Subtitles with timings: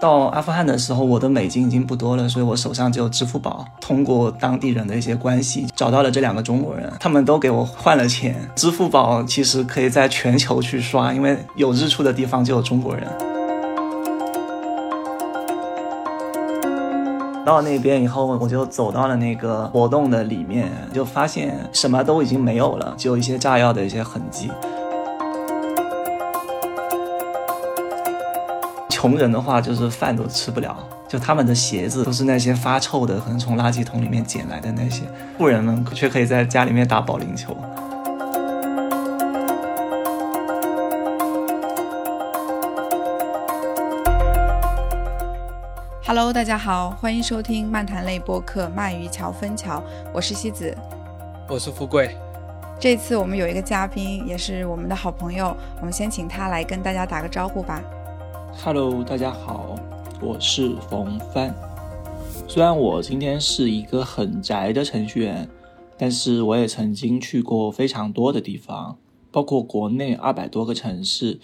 [0.00, 3.64] 到阿富汗的时候，我的美金已经不多了，所以我手上只有支付宝。
[3.80, 8.48] 通过当地人的一些关系，找到了这两个中国人，他们都给我换了钱。
[8.54, 13.08] 支付宝其实可以在全球去刷，因为有日出的地方就有中国人。
[17.44, 24.48] 到那边以后，我就走到了那个活动的里面，就发现什么都已经没有了，只有一些炸药的一些痕迹。
[29.00, 30.76] 穷人的话就是饭都吃不了，
[31.06, 35.04] 就他们的鞋子都是那些发臭的，可能从垃圾桶里面捡来的那些。
[35.38, 37.56] 富人们却可以在家里面打保龄球。
[46.04, 49.78] Hello，大家好，欢迎收听漫谈类播客《鳗鱼桥分桥》，
[50.12, 50.76] 我是西子，
[51.48, 52.16] 我是富贵。
[52.80, 57.80] 这次我们有一个嘉宾，也是我们的好朋友，我们先请他来跟大家打个招呼吧。
[58.60, 59.76] Hello，大家好，
[60.20, 61.54] 我是冯帆。
[62.48, 65.48] 虽然我今天是一个很宅的程序员，
[65.96, 68.98] 但是我也曾经去过非常多的地方，
[69.30, 71.38] 包括国内二百多个城市，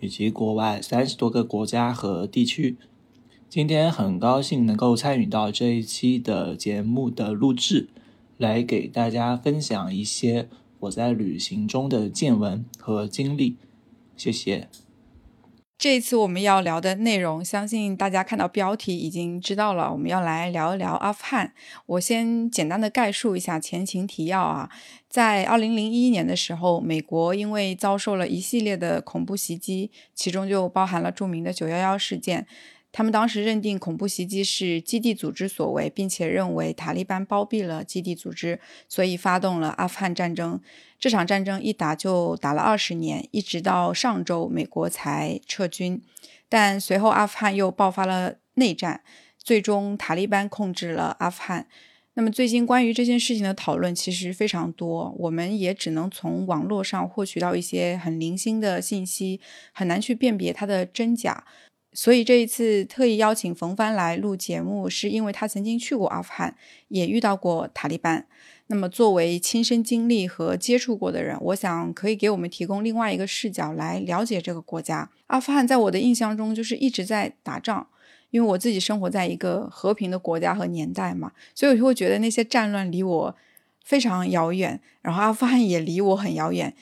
[0.00, 2.76] 以及国外三十多个国家和地区。
[3.48, 7.88] 今天很高兴能够参与到这一期的节目的录制，
[8.36, 13.56] 来给大家分享一些我在旅行中的见闻和经历。
[14.18, 14.68] 谢谢。
[15.78, 19.92] 这一次我们要聊的内容，相信大家看到标题已经知道了。
[19.92, 21.54] 我们要来聊一聊阿富汗。
[21.86, 24.68] 我先简单的概述一下前情提要啊。
[25.08, 32.48] 在二零零一年的时候，美国因为遭受了一系列的恐怖袭击，其中就包含了著名的九幺幺事件。
[32.90, 38.58] 他们当时认定恐怖袭击是基地组织所为，并且认为塔利班包庇了基地组织，
[38.88, 40.60] 所以发动了阿富汗战争。
[40.98, 46.02] 这场战争一打就打了二十年，一直到上周美国才撤军。
[46.48, 49.02] 但随后阿富汗又爆发了内战，
[49.36, 51.68] 最终塔利班控制了阿富汗。
[52.14, 59.40] 那么最近关于这件事情的讨论其实非常多，我们也只能从网络上获取到一些很零星的信息，
[59.72, 61.44] 很难去辨别它的真假。
[61.98, 66.54] 所以这一次特意邀请冯帆来录节目，是因为他曾经去过阿富汗，
[66.86, 68.24] 也遇到过塔利班。
[68.68, 75.10] 那么作为亲身经历和接触过的人，我想可以给我们提供另外一个视角来了解这个国家。
[75.26, 77.84] 阿富汗在我的印象中就是一直在打仗，
[78.30, 83.36] 因为我自己生活在一个和平的国家和年代嘛，所以我就会觉得那些战乱离我
[83.82, 86.72] 非常遥远，然后阿富汗也离我很遥远，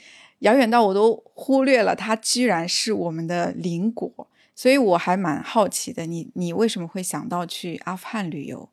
[0.40, 4.28] 遥远到我都忽略了它居然是我们的邻国。
[4.56, 8.70] 所以我还蛮好奇的，你你为什么会想到去阿富汗旅游？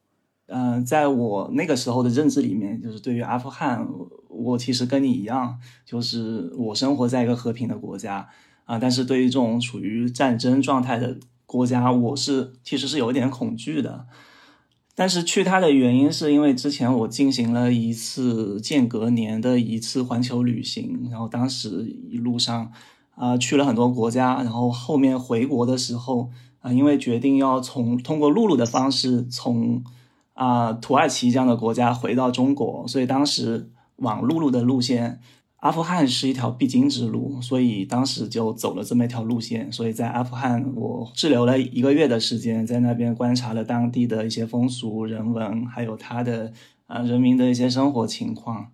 [0.48, 3.86] 嗯，在我那个时候的认知里面，就是对于阿富汗，
[4.30, 8.30] 我其实跟你一样，就是我生活在一个和平的国家
[8.64, 14.08] 啊，但是对于这种处于战争状态的国家，我是其实是有一点恐惧的。
[14.96, 22.72] 但是去它的原因是因为之前我进行了一次间隔年的一次环球旅行，然后当时一路上。
[23.16, 26.30] 啊，去了很多国家，然后后面回国的时候
[26.60, 29.84] 啊，因为决定要从通过陆路的方式从
[30.34, 35.20] 啊土耳其这样的国家回到中国，所以当时往陆路的路线，
[35.58, 39.72] 阿富汗是一条必经之路，所以当时就走了这么一条路线。
[39.72, 46.52] 所以在阿富汗，我滞留了一个月的时间，在那边观察了当地的一些风俗人文，还有他的
[46.88, 48.72] 啊人民的一些生活情况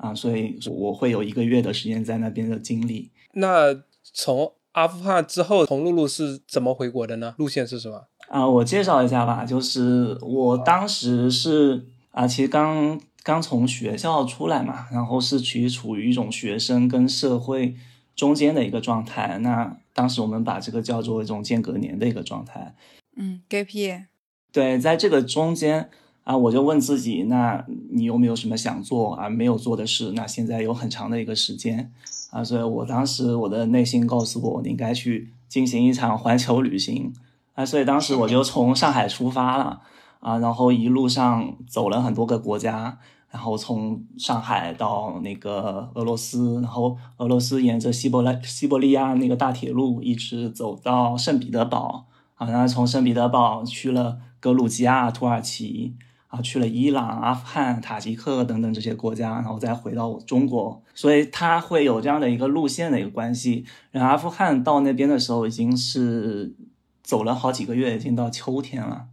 [0.00, 3.10] 啊，所以我会有一个月的时间在那边的经历。
[3.34, 7.34] 那从阿富汗之后，从露露是怎么回国的呢？
[7.38, 8.06] 路线是什么？
[8.28, 9.44] 啊，我介绍一下吧。
[9.44, 17.74] 就是我当时是啊，其实刚刚从学校出来嘛，然后是处于处于一种学生跟社会
[18.14, 19.38] 中间的一个状态。
[19.38, 22.74] 那当时我们把这个叫做一种间隔年的一个状态。
[23.16, 24.04] 嗯，gap year。
[24.52, 25.90] 对，在这个中间
[26.24, 30.12] 啊，我就问自己，那你有没有什么想做而没有做的事？
[30.12, 31.90] 那现在有很长的一个时间。
[32.30, 37.12] 啊，所以我当时我的内心告诉我，你应该去进行一场环球旅行
[37.54, 39.80] 啊，所以当时我就从上海出发了
[40.20, 42.98] 啊，然后一路上走了很多个国家，
[43.32, 52.06] 然后从上海到那个俄罗斯，然后俄罗斯沿着西伯来西伯利亚那个大铁路一直走到圣彼得堡
[52.36, 55.96] 啊，然后从圣彼得堡去了格鲁吉亚、土耳其。
[56.30, 63.66] 啊，去了伊朗、阿富汗、塔吉克等等这些国家，然后再回到中国，所以它会有这样的一个路线的一个关系。
[63.90, 66.54] 然后阿富汗到那边的时候已经是
[67.02, 69.06] 走了好几个月，已经到秋天了。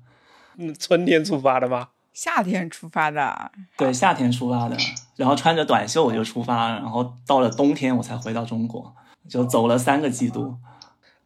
[0.57, 1.89] 嗯，春天出发的吗？
[2.13, 3.51] 夏天出发的。
[3.75, 4.77] 对，夏天出发的，
[5.15, 8.95] 然后穿着短袖我就出发，然后到了冬天我才回到中国，
[9.27, 10.57] 就走了三个季度。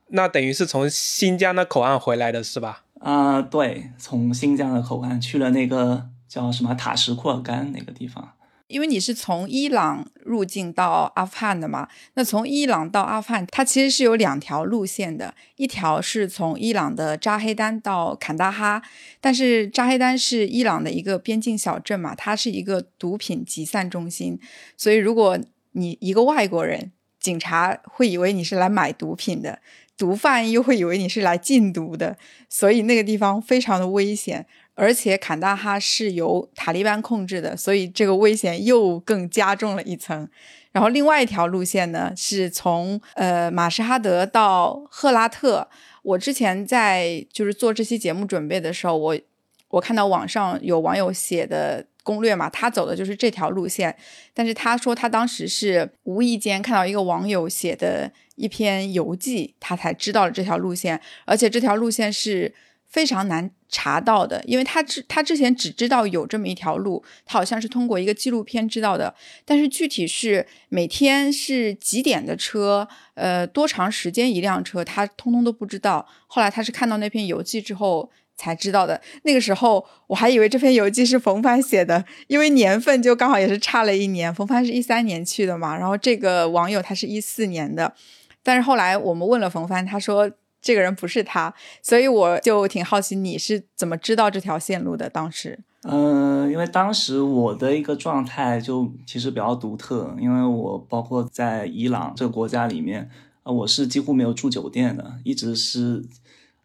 [0.07, 2.83] 那等于是从新疆的口岸回来的是吧？
[3.01, 8.33] 啊、对，从新疆的口岸去了那个叫什么塔什库尔干那个地方。
[8.68, 18.81] 因为你是从伊朗入境到阿富汗的嘛，那从伊朗到阿富汗，它其实是有两条路线的，一条是从伊朗的扎黑丹到坎大哈，
[19.19, 24.39] 但是扎黑丹是伊朗的一个边境小镇嘛，它是一个毒品集散中心，
[24.77, 25.38] 所以如果
[25.74, 29.59] 你一个外国人，警察会以为你是来买毒品的，
[30.01, 32.18] 毒贩又会以为你是来禁毒的，
[32.50, 34.48] 所以那个地方非常的危险。
[34.74, 40.27] 而且坎大哈是由塔利班控制的，所以这个危险又更加重了一层。
[40.71, 45.68] 然后另外一条路线呢，是从呃马什哈德到赫拉特。
[46.01, 49.19] 我之前在就是做这期节目准备的时候，我
[49.68, 53.95] 我看到网上有网友写的攻略嘛，他走的就是这条路线。
[54.33, 62.53] 但是他说他当时是无意间看到一个网友写的一篇游记，他才知道了这条路线，而且这条路线是。
[62.92, 69.15] 非常难查到的，因为他之他之前只知道有这么一条路，他好像是通过一个纪录片知道的，
[69.45, 76.06] 但是具体是每天是几点的车，呃，多长时间一辆车，他通通都不知道。
[76.27, 78.99] 后来他是看到那篇游记之后才知道的。
[79.23, 84.33] 那个时候我还以为这篇游记是冯帆写的，因为年份就刚好也是差了一年。
[84.33, 87.93] 冯帆是一三年去的嘛，然后这个网友他是一四年的，
[88.41, 90.31] 但是后来我们问了冯帆，他说。
[90.63, 91.51] 这个人不是他，
[91.81, 95.09] 所以我就挺好奇你是怎么知道这条线路的。
[95.09, 103.09] 当时，嗯，因为当时我的一个状态就其实比较独特，因为我包括在伊朗这个国家里面，
[103.41, 106.05] 呃，我是几乎没有住酒店的，一直是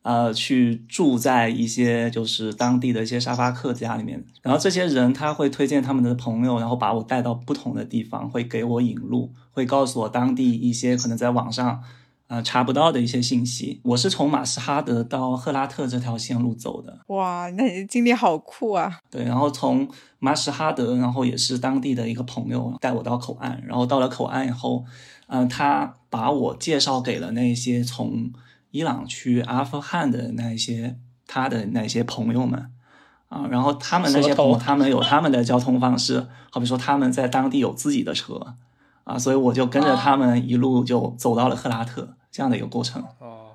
[0.07, 4.25] 呃去住在一些就是当地的一些沙发客家里面。
[4.43, 11.83] 然后这些人他会推荐他们的朋友，然后把我带到不同的地方，会给我引路，会告诉我当地一些可能在网上。
[12.29, 13.81] 呃，查不到的一些信息。
[13.85, 16.99] 我是从马什哈德到赫拉特这条线路走的。
[17.07, 18.99] 哇，那你的经历好酷啊！
[19.09, 19.89] 对，然后从
[20.19, 24.85] 马什哈德，然后也是当地的一个朋友带我到口岸，然后到了口岸以后，
[25.29, 28.29] 嗯，他把我介绍给了那些从
[28.71, 32.71] 伊朗去阿富汗的那些他的那些朋友们
[33.29, 38.57] 啊，然后他们那些朋友，他们有他们的交通方式， 好比说他们在当地有自己的车。
[39.05, 43.01] 啊，所以我就跟着他们一路就走到了赫拉特这样的一个过程。
[43.21, 43.51] 哦，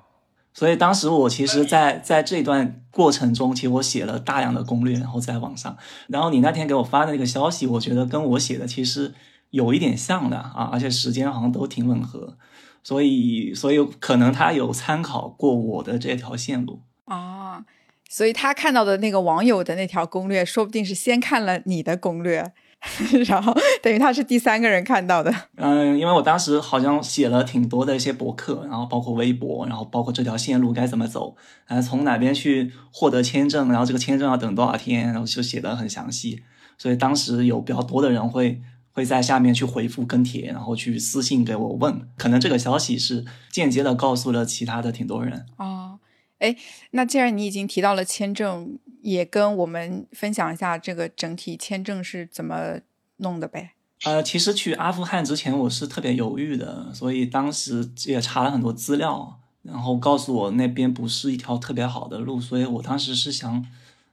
[0.54, 5.76] 所以当时我其实，在在这段过程中，其实我写了大量的攻略，然后在网上。
[6.08, 9.12] 然后你那天给我发的那个消息，我觉得跟我写的其实
[9.50, 12.38] 有一点像的啊，而且时间好像都挺吻合。
[12.82, 17.64] 所以，所以可能他有参考过我的这条线路啊。
[18.08, 22.52] 所以他看到的那个网友的那条攻略，说不定是先看了你的攻略。
[23.26, 25.32] 然后等于他是第三个人看到的。
[25.54, 31.36] 嗯，因为我当时好像写了挺多的一些博客，然后包括微博，然后包括这条线路该怎么走，
[31.68, 36.42] 呃，从哪边去获得签证，然后这个签证要等多少天，然后就写的很详细。
[36.76, 38.60] 所以当时有比较多的人会
[38.92, 45.46] 会在下面去回复跟帖，然后去私信给我问，可能这个消息是间接的告诉了其他的挺多人。
[45.56, 45.98] 哦，
[46.38, 46.56] 哎，
[46.92, 48.78] 那既然你已经提到了签证。
[49.02, 52.78] 也跟我们分享一下这个整体签证是怎么
[53.16, 53.72] 弄的呗？
[54.04, 63.66] 呃，其实去阿富汗之前我是特别犹豫的，所以当时也查了很多资料，然后告诉我那边不是一条特别好的路，所以我当时是想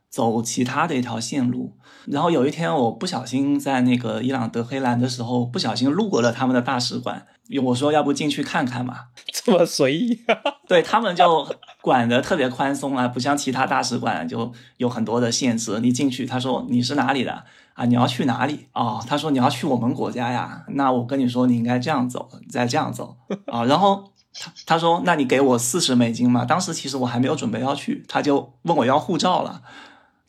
[0.10, 1.78] 走其他的一条线路。
[2.06, 7.28] 然后有一天我不小心在那个伊朗德黑兰的时候，不小心路过了他们的大使馆，
[7.64, 9.06] 我说要不进去看看嘛？
[9.32, 10.20] 这么随意？
[10.68, 11.48] 对他们就。
[11.82, 15.80] 管得特别宽松啊，不像其他大使馆就有很多的限制。
[15.80, 17.86] 你进去，他说你是哪里的啊？
[17.86, 19.02] 你要去哪里哦？
[19.08, 20.66] 他说你要去我们国家呀。
[20.74, 23.16] 那我跟你说，你应该这样走，再这样走
[23.48, 23.64] 啊。
[23.64, 26.44] 然后他他说，那你给我四十美金嘛。
[26.44, 29.62] 当时其实我还没有准备要去，他就问我要护照了。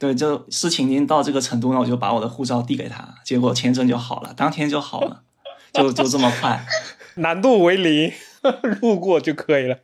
[0.00, 5.25] 对，就事情已经到这个程度，了我就把我的护照递给他，结果签证就好了，当天就好了，
[5.75, 6.64] 就就这么快，
[7.16, 8.11] 难度为零，
[8.80, 9.80] 路过就可以了。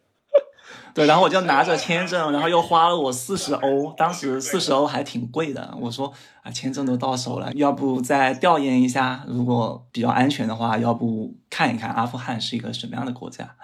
[0.95, 5.77] 对，然后我就拿着签证，然后又花了我四十欧，当时四十欧还挺贵的。
[5.79, 6.11] 我说
[6.43, 9.23] 啊，签证都到手了，要不再调研一下？
[9.29, 13.55] 如果比较安全的话，要不看一看阿富汗是一个什么样的国家？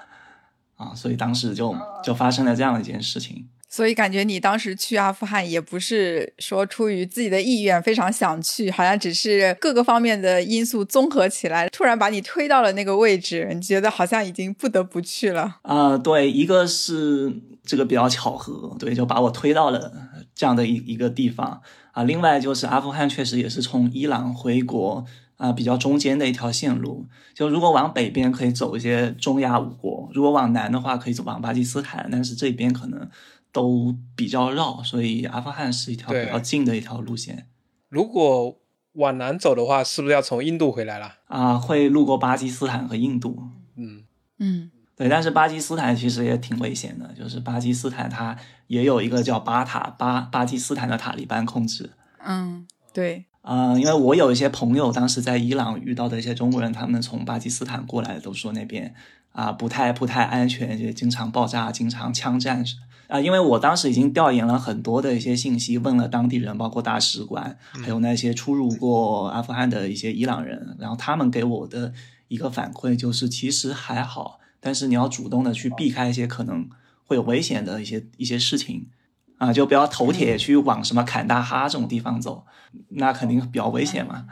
[0.77, 3.49] 啊，所以当时就就发生了这样一件事情。
[3.75, 15.57] 所以感觉你当时去阿富汗也不是说出于自己的意愿非常想去，好像只是各个方面的因素综合起来，突然把你推到了那个位置，你觉得好像已经不得不去了。
[15.63, 17.33] 啊，对，一个是
[17.65, 19.91] 这个比较巧合，对，就把我推到了
[20.35, 21.63] 这样的一一个地方
[21.93, 22.03] 啊。
[22.03, 25.07] 另外就是阿富汗确实也是从伊朗回国
[25.39, 27.07] 啊、比较中间的一条线路。
[27.35, 33.09] 就如果往北边可以走一些中亚五国，如果往南的话可以走往巴基斯坦，但是这边可能
[33.53, 37.47] 都比较绕，所以阿富汗是一条比较近的一条路线。
[37.89, 38.59] 如果
[38.95, 41.15] 往南走的话，是不是要从印度回来了？
[41.27, 43.43] 啊、会路过巴基斯坦和印度。
[43.77, 44.05] 嗯，
[44.39, 51.91] 嗯对，但是巴基斯坦其实也挺危险的，就是巴基斯坦它也有一个叫巴塔巴巴基斯坦的塔利班控制。
[52.25, 58.95] 嗯，对，嗯、因为我有一些朋友当时在伊朗遇到的一些中国人，他们从巴基斯坦过来，都说那边
[59.33, 62.63] 啊、不太不太安全，就经常爆炸，经常枪战。
[63.13, 71.93] 啊、因为我当时已经调研了很多的一些信息，问了当地人，包括大使馆，还有那些出入过阿富汗的一些伊朗人，然后他们给我的
[72.29, 76.71] 一个反馈就是，其实还好，但是你要主动的去避开一些可能
[77.05, 78.89] 会有危险的一些一些事情。
[79.37, 82.47] 啊，就不要头铁去往什么坎大哈这种地方走，
[82.91, 84.25] 那肯定比较危险嘛。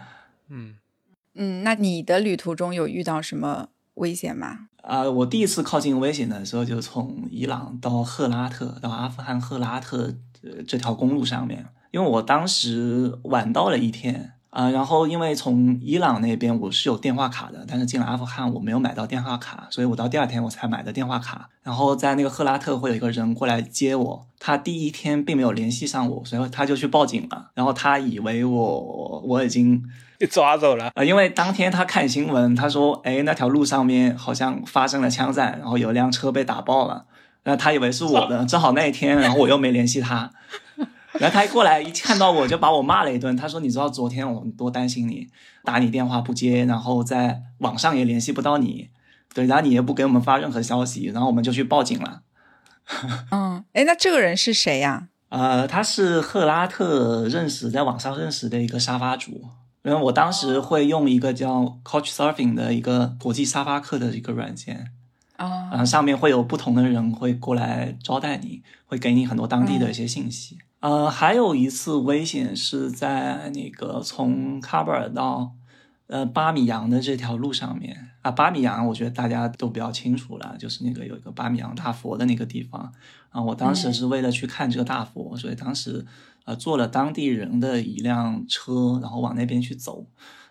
[0.48, 0.76] 嗯，
[1.34, 4.68] 嗯，那你的旅途中有遇到什么危险吗？
[4.90, 21.48] 啊、我第一次靠近危险的时候，就从伊朗到赫拉特，到阿富汗赫拉特呃这条公路上面，因为我当时晚到了一天啊、然后因为从伊朗那边我是有电话卡的，但是进了阿富汗我没有买到电话卡，所以我到第二天我才买的电话卡。
[21.62, 27.52] 然后在那个赫拉特会有一个人过来接我，他第一天并没有联系上我，所以他就去报警了。
[27.54, 29.84] 然后他以为我我已经
[30.20, 30.92] 被 抓走了。
[30.94, 37.06] 呃，因为当天他看新闻，他说，哎，那条路上面好像发生了枪战，然后有辆车被打爆了，
[37.42, 40.30] 然后他以为是我的， 正好那一天，然后我又没联系他，
[41.18, 45.26] 然后他一过来一看到我就把我骂了一顿，他说，你知道昨天我多担心你，
[45.64, 48.90] 打你电话不接，然后在网上也联系不到你，
[49.34, 52.20] 对，然后你也不给我们发任何消息，然后我们就去报警了。
[53.30, 59.48] 嗯，哎，那这个人是谁呀、呃，他是赫拉特认识，在网上认识的一个沙发主。
[59.82, 64.92] 因为我当时会用一个叫 Couchsurfing 的一个国际沙发客的一个软件，
[65.36, 65.70] 啊？
[65.70, 70.58] 然后、上面会有不同的人会过来招待你，会给你很多当地的一些信息。
[70.80, 75.52] 呃，还有一次危险是在那个从喀布尔到
[76.08, 82.92] 呃巴米扬的这条路上面啊，巴米扬我觉得大家都比较清楚了，就是那个有一个巴米扬大佛的那个地方
[83.30, 83.40] 啊。
[83.42, 86.04] 我当时是为了去看这个大佛，所以当时
[86.50, 90.04] 呃坐了当地人的一辆车，然后往那边去走，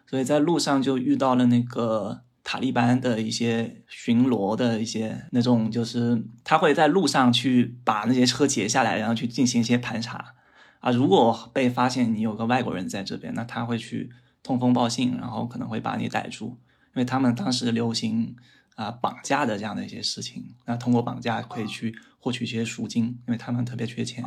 [0.08, 10.36] 所以在路上就遇到了那个塔利班的一些巡逻的一些那种，就是他会在路上去把那些车截下来，然后去进行一些盘查
[10.80, 10.90] 啊。
[10.90, 14.10] 如果被发现你有个外国人在这边，那他会去
[14.42, 18.38] 通风报信，然后可能会把你逮住，因为他们当时流行
[18.76, 24.24] 啊绑架的这样的一些事情，那通过绑架可以去获取一些赎金，因为他们特别缺钱。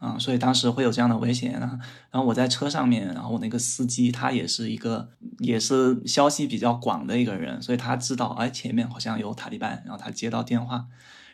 [0.00, 1.78] 啊，所以当时会有这样的危险啊。
[2.10, 10.86] 然后我在车上面，然后我那个司机他也是一个，也是消息比较广的一个人，所以他知道，哎，前面好像有塔利班，然后他接到电话，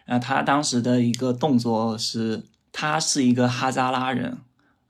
[0.04, 4.36] 然后他当时的一个动作是，他是一个哈扎拉人，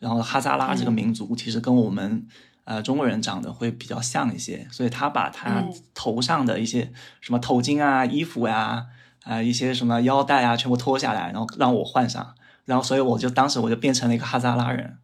[0.01, 2.27] 然后哈扎拉这个民族其实跟我们。
[2.69, 8.85] 呃，中国人长得会比较像一些，所以他把他嗯头上的一些什么头巾啊、衣服呀、
[9.23, 12.35] 啊、一些什么腰带啊，全部脱下来，然后让我换上。
[12.67, 14.99] 然后所以我就当时我就变成了一个哈扎拉人，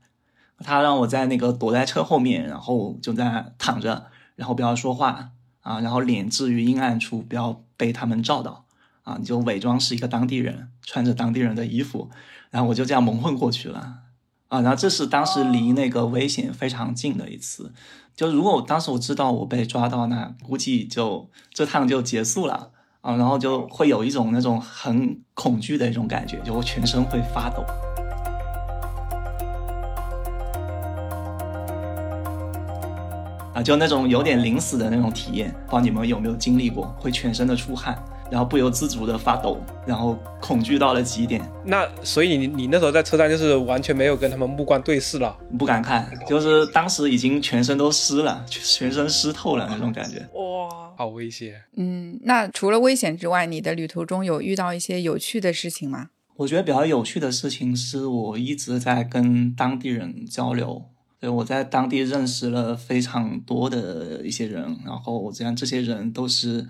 [0.58, 5.30] 他让我在那个躲在车后面，然后就在躺着，然后不要说话
[5.62, 8.66] 啊，然后脸置于阴暗处，不要被他们照到
[9.04, 12.10] 啊，你就伪装是一个当地人，穿着当地人的衣服，
[12.50, 14.00] 然后我就这样蒙混过去了
[14.48, 17.72] 啊，然后这是当时离那个危险非常近的一次，
[18.14, 22.70] 就如果我当时我知道我被抓到，那估计就这趟就结束了。
[23.02, 27.64] 啊，然后就会有一种那种很恐惧的一种感觉，就我全身会发抖。
[33.54, 36.86] 啊，就那种有点临死的那种体验，不知道你们有没有经历过？
[37.00, 45.36] 会全身的出汗，然后不由自主的发抖，然后恐惧到了极点，那所以你你那时候在车站就是完全没有跟他们目光对视了。
[45.58, 50.24] 不敢看，就是当时已经全身都湿了，全身湿透了那种感觉。
[50.32, 51.62] 哇，好危险！
[51.76, 56.10] 嗯，那除了危险之外，你的旅途中有遇到一些有趣的事情吗？
[56.36, 66.66] 我觉得比较有趣的事情是我一直在跟当地人交流，对我在当地认识了非常多的一些人，然后我这样这些人都是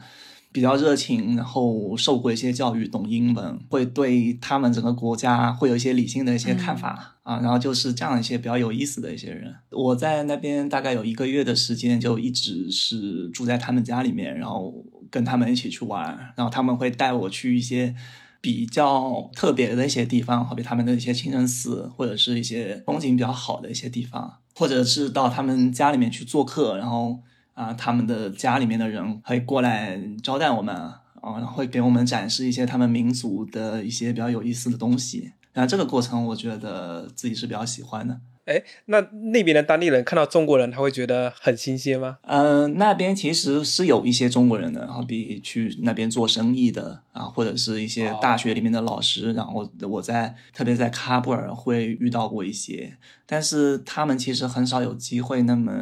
[0.52, 9.52] 比较热情，然后受过一些教育，懂英文，会对他们整个国家会有一些理性的一些看法、啊，然后就是这样一些比较有意思的一些人。
[9.70, 14.72] 我在那边大概有一个月的时间，就一直是住在他们家里面，然后
[15.10, 16.06] 跟他们一起去玩，
[16.36, 17.94] 然后他们会带我去一些。
[18.42, 27.20] 比较特别的一些地方，好比他们的一些清真寺，或者是一些风景比较好的一些地方，或者是到他们家里面去做客，然后
[27.54, 35.32] 啊，他们的家里面的人会过来招待我们啊，会给我们展示一些他们民族的一些比较有意思的东西。
[35.54, 38.20] 那这个过程，我觉得自己是比较喜欢的。
[38.44, 39.00] 哎，那
[39.32, 42.18] 那边的当地人看到中国人，他会觉得很新鲜吗？
[42.22, 49.32] 嗯，那边其实是有一些中国人的，好比去那边做生意的啊，或者是一些大学里面的老师。
[49.32, 52.96] 然后我在特别在喀布尔会遇到过一些，
[53.26, 55.72] 但是他们其实很少有机会那么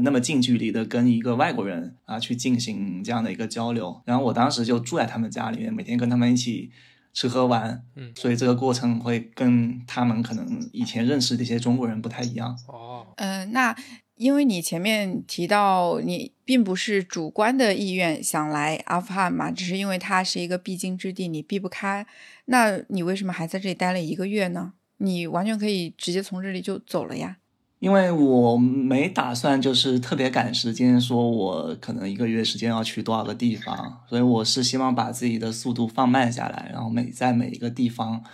[0.00, 4.02] 那么近距离的跟一个外国人啊去进行这样的一个交流。
[4.04, 6.72] 然后我当时就住在他们家里面，每天跟他们一起。
[7.14, 12.58] 吃喝玩，嗯，所以这个过程会跟他们可能以前认识的一些中国人不太一样。
[12.66, 13.74] 哦，嗯，那
[14.16, 22.06] 因为你前面提到你并不是主观的意愿想来阿富汗嘛，只是因为它是一个必经之地，你避不开。
[22.46, 24.74] 那你为什么还在这里待了一个月呢？
[24.98, 27.38] 你完全可以直接从这里就走了呀。
[27.84, 38.24] 因为我没打算就是特别赶时间，说我可能一个月时间要去多少个地方，所以我是希望把自己的速度放慢下来，然后每在每一个地方，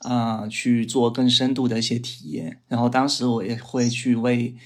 [0.00, 2.58] 啊，去做更深度的一些体验。
[2.66, 4.56] 然后当时我也会去为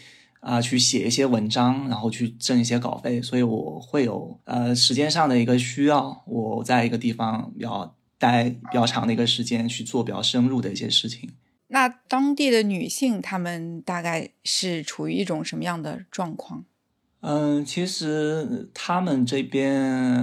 [0.40, 11.28] 啊去写一些文章，然后去挣一些稿费，所以我会有呃时间上的一个需要，我在一个地方要待比较长的一个时间去做比较深入的一些事情。
[11.72, 16.64] 那当地的女性，她们大概是处于一种什么样的状况？
[17.20, 19.74] 嗯，其实他们这边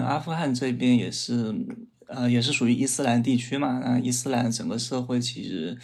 [0.01, 1.55] 阿富汗这边也是，
[2.07, 3.79] 呃，也是属于伊斯兰地区嘛。
[3.79, 5.77] 那伊斯兰整个社会其实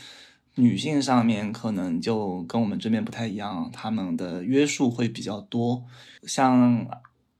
[0.55, 5.85] 女性上面可能就跟我们这边不太一样，他们的约束会比较多。
[6.23, 6.87] 像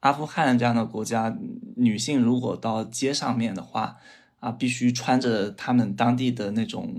[0.01, 1.35] 阿富汗这样的国家，
[1.75, 3.97] 女性如果到街上面的话，
[4.43, 6.93] 啊，必须穿着他们当地的那种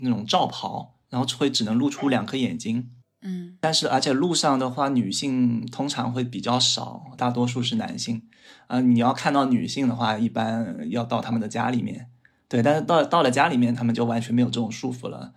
[0.00, 2.88] 那种罩袍，然后会只能露出两颗眼睛。
[3.20, 8.22] 嗯，但是而且路上的话，女性通常会比较少，大多数是男性。
[8.68, 12.08] 啊，你要看到女性的话，一般要到他们的家里面。
[12.48, 15.34] 对，但是到到了家里面，他们就完全没有这种束缚了。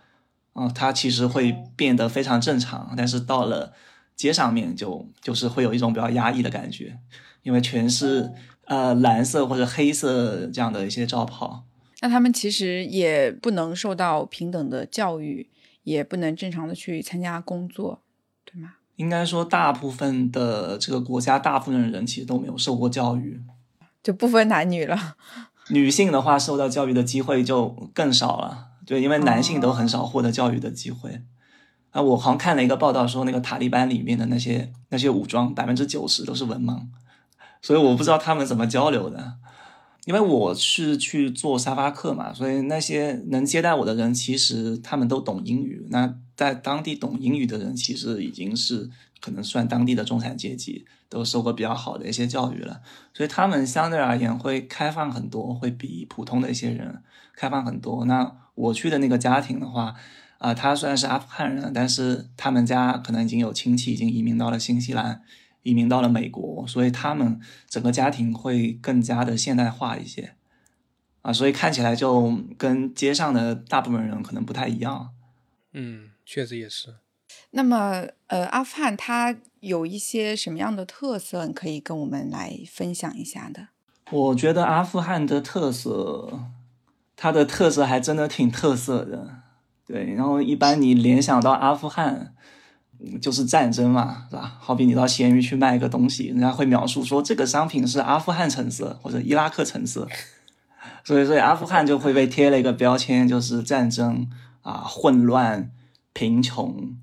[0.54, 3.74] 啊，他其实会变得非常正常，但是到了
[4.16, 6.98] 街上面，就就是会有一种比较压抑的感觉，
[7.44, 8.32] 因为全是。
[8.72, 11.66] 呃，蓝色或者黑色这样的一些罩袍，
[12.00, 15.50] 那他们其实也不能受到平等的教育，
[15.84, 18.02] 也不能正常的去参加工作，
[18.46, 18.76] 对吗？
[18.96, 23.42] 应该说，大部分的这个国家，大部分的人其实都没有受过教育，
[24.02, 25.18] 就不分男女了。
[25.68, 31.24] 女性的话，受到教育的机会就更少了，对，因为男性都很少获得教育的机会。
[31.90, 36.86] 啊，我好像看了一个报道说，那个塔利班里面的那些那些武装，百分之九十都是文盲。
[37.62, 39.36] 所以我不知道他们怎么交流的，
[40.06, 45.86] 因为我是去做沙发客嘛，所以那些能接待我的人其实他们都懂英语。
[45.90, 52.82] 那在当地懂英语的人，其实已经是可能算当地的中产阶级，都受过比较好的一些教育了，
[53.14, 57.04] 所以他们相对而言会开放很多，会比普通的一些人
[57.36, 58.06] 开放很多。
[58.06, 59.94] 那我去的那个家庭的话，
[60.40, 65.22] 啊，他虽然是阿富汗人，但是他们家可能已经有亲戚已经移民到了新西兰。
[65.64, 70.34] 移民到了美国，所以他们整个家庭会更加的现代化一些，
[71.22, 75.12] 啊，所以看起来就跟街上的大部分人可能不太一样。
[75.74, 76.96] 嗯，确实也是。
[77.52, 83.68] 那么，呃，阿富汗它有一些什么样的特色，可以跟我们来分享一下的？
[84.12, 86.48] 我觉得阿富汗的特色，
[87.16, 89.42] 它的特色还真的挺特色的。
[89.86, 92.34] 对，然后一般你联想到阿富汗。
[93.22, 94.58] 就是战争嘛，是吧？
[94.60, 100.08] 好比你到闲鱼去卖一个东西，人家会描述说这个商品是阿富汗橙色或者伊拉克橙色，
[101.04, 104.30] 所以所以阿富汗就会被贴了一个标签，就是战争
[104.62, 105.72] 啊、混乱、
[106.14, 106.96] 贫穷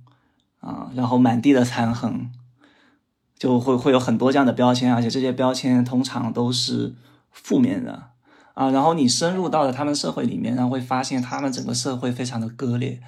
[0.60, 2.30] 啊，然后满地的残痕，
[3.36, 6.94] 就会会有很多这样的标签，而且这些标签通常都是
[7.32, 8.10] 负面的
[8.54, 8.70] 啊。
[8.70, 13.00] 然后你深入到了他们社会里面，然后会发现他们整个社会非常的割裂。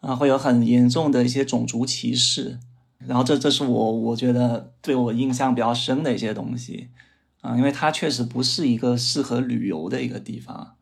[0.00, 2.58] 啊，会有很严重的一些种族歧视，
[2.98, 6.90] 然后这这是我我觉得对我印象比较深的一些东西。
[7.42, 10.74] 啊，因为它确实不是一个适合旅游的一个地方。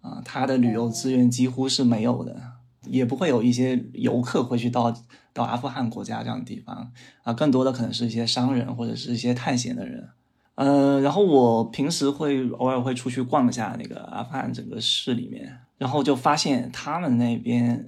[0.00, 2.40] 啊，它的旅游资源几乎是没有的，
[2.86, 4.94] 也不会有一些游客会去到
[5.34, 6.90] 到阿富汗国家这样的地方。
[7.22, 10.08] 啊，更多的可能是一些商人或者是一些探险的人，
[10.54, 17.86] 呃，然后我平时会偶尔会出去逛一下那个阿富汗整个市里面，然后就发现他们那边。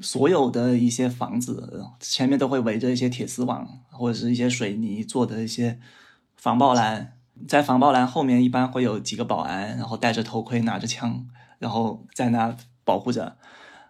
[0.00, 5.78] 所有的一些房子前面都会围着一些铁丝网或者是一些水泥做的一些
[6.36, 7.14] 防爆栏，
[7.48, 11.26] 在防爆栏后面一般会有几个保安，然后戴着头盔拿着枪，
[11.58, 13.36] 然后在那保护着。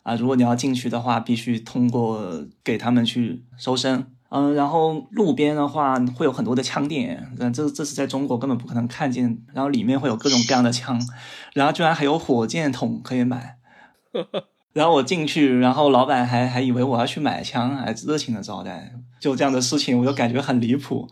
[0.02, 9.42] 啊，如果你要进去的话，必须通过给他们去搜身嗯，然后路边的话会有很多的枪店，这这是在中国根本不可能看见。
[9.52, 11.00] 然后里面会有各种各样的枪，
[11.54, 13.58] 然后居然还有火箭筒可以买。
[14.76, 18.92] 然后我进去，然后老板还还以为我要去买枪，还热情的招待。
[19.18, 21.08] 就这样的事情，我就感觉很离谱。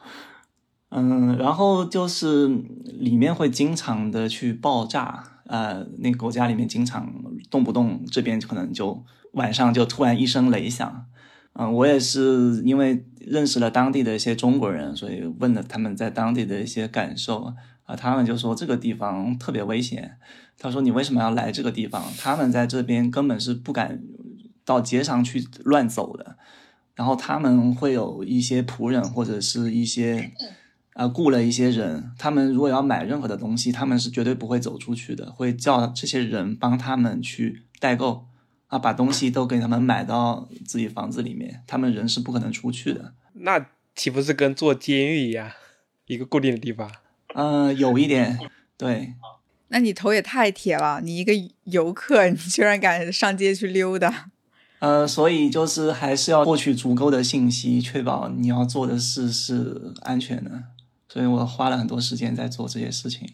[0.90, 2.46] 嗯，然后就是
[2.85, 7.11] 里面会经常的去爆炸，呃，那国家里面经常
[7.50, 11.07] 动不动这边可能就晚上就突然一声雷响。
[11.55, 20.18] 嗯，我也是因为认识了当地的一些中国人，所以问了他们在当地的一些感受啊，他们就说这个地方特别危险。
[20.59, 22.05] 他说你为什么要来这个地方？
[22.18, 24.03] 他们在这边根本是不敢
[24.64, 26.37] 到街上去乱走的，
[26.94, 30.33] 然后他们会有一些仆人或者是一些。
[30.94, 38.29] 啊，雇了一些人，他们如果要买任何的东西，他们是绝对不会走出去的，会叫这些人帮他们去代购，
[38.68, 43.12] 啊，把东西都给他们买到自己房子里面，他们人是不可能出去的。
[43.33, 43.66] 那
[43.97, 45.51] 岂不是跟坐监狱一样，
[46.07, 46.88] 一个固定的地方？
[47.35, 48.38] 嗯，有一点，
[48.77, 49.14] 对。
[49.68, 51.33] 那你头也太铁了，你一个
[51.64, 54.31] 游客，你居然敢上街去溜达？
[54.79, 60.64] 呃，所以就是还是要获取足够的信息，确保你要做的事是安全的。
[61.09, 63.29] 所以我花了很多时间在做这些事情。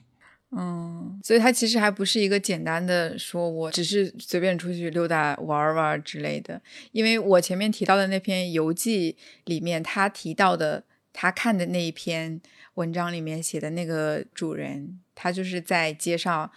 [0.52, 6.60] 嗯，所以它其实还不是一个简单的说，我只是随便出去溜达玩玩之类的。
[6.92, 12.40] 因为我前面提到的那篇游记里面，他提到的他看的那一篇
[12.74, 16.50] 文章里面写的那个主人，他就是在街上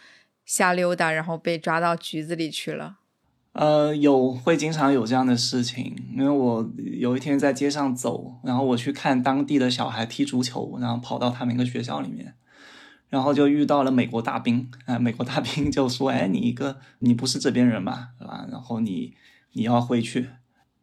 [0.45, 2.97] 瞎溜达，然后被抓到局子里去了。
[3.53, 12.33] 呃，有会经常有这样的事情，因为我有一天在街上走，然后我去看当地的小孩踢足球，然后跑到他们一个学校里面，
[13.09, 18.47] 然后就遇到了美国大兵，啊，美国大兵就说：“哎，你一个你不是这边人嘛，对吧？
[18.49, 19.13] 然后你
[19.51, 20.29] 你要回去，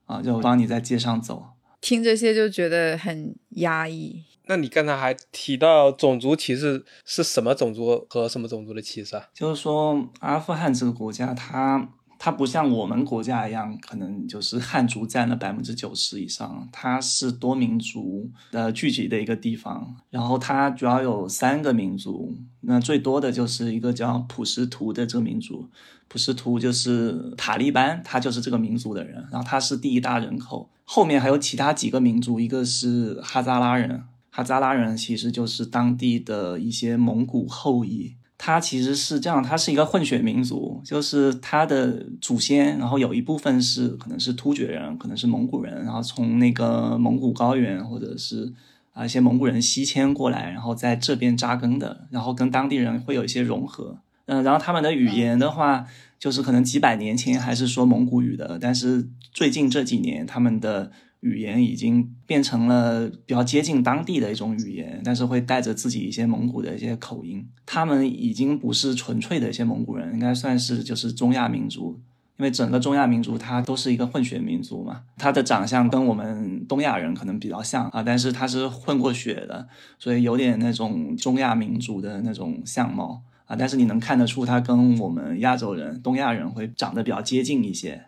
[0.07, 1.49] 啊，就帮你在街上走。”
[1.81, 4.23] 听这些就觉得很压抑。
[4.51, 9.23] 那你刚才还提到种族歧视是什么种族和什么种族的歧视啊？
[9.33, 11.89] 就是说阿富汗这个国家，它。
[12.23, 19.97] 它不像我们国家一样，可能就是汉族占了百分之九十以上，它是多民族的聚集的一个地方。
[20.11, 25.71] 然后它主要有三个民族，那最多的就是一个叫普什图的这个民族，
[26.09, 30.69] 普什图就是塔利班，他就是这个民族的人，然后他是第一大人口。
[30.85, 38.15] 后面还有其他几个民族，一个是哈扎拉人，哈扎拉人其实就是当地的一些蒙古后裔。
[38.43, 48.51] 他其实是这样，他是一个混血民族，就是他的祖先，然后有一部分是可能是突厥人，可能是蒙古人，然后从那个蒙古高原或者是
[48.95, 53.99] 啊一些蒙古人西迁过来，然后在这边扎根的，然后跟当地人会有一些融合。
[54.25, 55.85] 嗯，然后他们的语言的话，
[56.19, 60.91] 就是可能几百年前还是说蒙古语的，但是最近这几年他们的。
[61.21, 67.47] 语言已经变成了比较接近当地的一种语言，但是会带着自己一些蒙古的一些口音。
[67.67, 72.01] 他们已经不是纯粹的一些蒙古人，应该算是就是中亚民族，
[72.39, 75.03] 因为整个中亚民族它都是一个混血民族嘛。
[75.19, 83.55] 他的长相跟我们东亚人可能比较像啊，但是他是混过血的，所以有点那种中亚民族的那种相貌啊。
[83.55, 88.07] 但是你能看得出他跟我们亚洲人、东亚人会长得比较接近一些。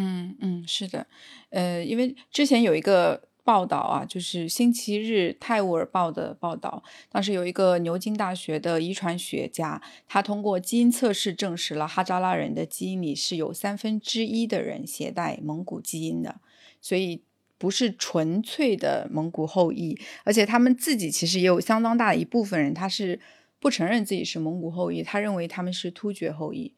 [0.00, 1.04] 嗯嗯，是的，
[1.50, 16.40] 呃，因为之前有一个报道啊，就是《星期日泰晤尔报》的报道，当时有一个牛津大学的遗传学家，他通过基因测试证实了哈扎拉人的基因里是有三分之一的人携带蒙古基因的，
[16.80, 17.22] 所以
[17.58, 23.18] 不是纯粹的蒙古后裔，而且他们自己其实也有相当大的一部分人，他是
[23.58, 26.72] 不承认自己是蒙古后裔，他认为他们是突厥后裔。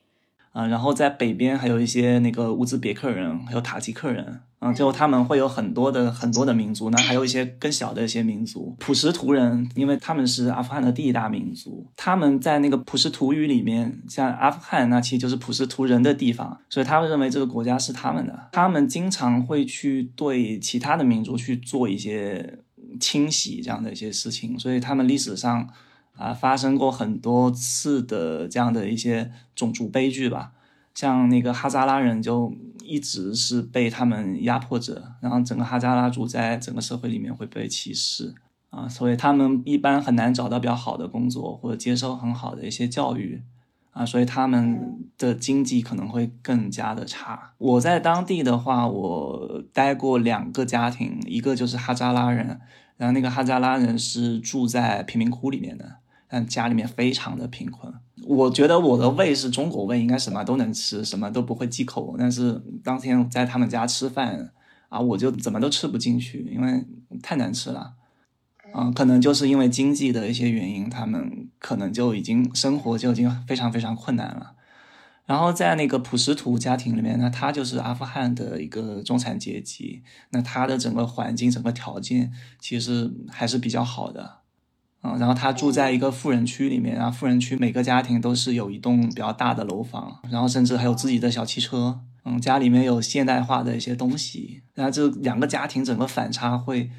[0.53, 22.59] 啊，然后在北边还有一些那个乌兹别克人，还有塔吉克人，啊，就他们会有很多的很多的民族，那还有一些更小的一些民族，普什图人，因为他们是阿富汗的第一大民族，他们在那个普什图语里面，像阿富汗那其实就是普什图人的地方，所以他们认为这个国家是他们的，他们经常会去对其他的民族去做一些
[22.99, 25.69] 清洗这样的一些事情，所以他们历史上。
[26.20, 30.52] 啊，发生过很多次的这样的一些种族悲剧吧，
[30.94, 32.54] 像那个哈扎拉人就
[32.85, 38.35] 一直是被他们压迫着，然后整个哈扎拉族在整个社会里面会被歧视
[38.68, 43.42] 啊，所以他们一般很难找到比较好的工作或者接受很好的一些教育
[43.92, 47.54] 啊，所以他们的经济可能会更加的差。
[47.56, 52.61] 我在当地的话，我待过两个家庭，一个就是哈扎拉人，
[52.98, 55.96] 然后那个哈扎拉人是住在贫民窟里面的。
[56.31, 57.93] 但家里面非常的贫困，
[58.25, 62.14] 我觉得我的胃是中国胃，应该什么都能吃，什么都不会忌口。
[62.16, 64.53] 但是当天在他们家吃饭，
[64.88, 66.85] 啊，我就怎么都吃不进去，因为
[67.21, 67.95] 太难吃了。
[68.73, 74.53] 嗯，可能就是因为经济的一些原因，他们可能就已经生活就已经非常非常困难了。
[75.27, 84.39] 然后在那个普什图家庭里面，那他就是阿富汗的一个中产阶级，那他的整个环境、整个条件其实还是比较好的。
[85.03, 92.01] 嗯，然后他住在一个富人区里面，然后富人区每个家庭都是有一栋比较大的楼房，然后甚至还有自己的小汽车。
[92.25, 96.91] 嗯，家里面有现代化的一些东西，然后这两个家庭整个反差会。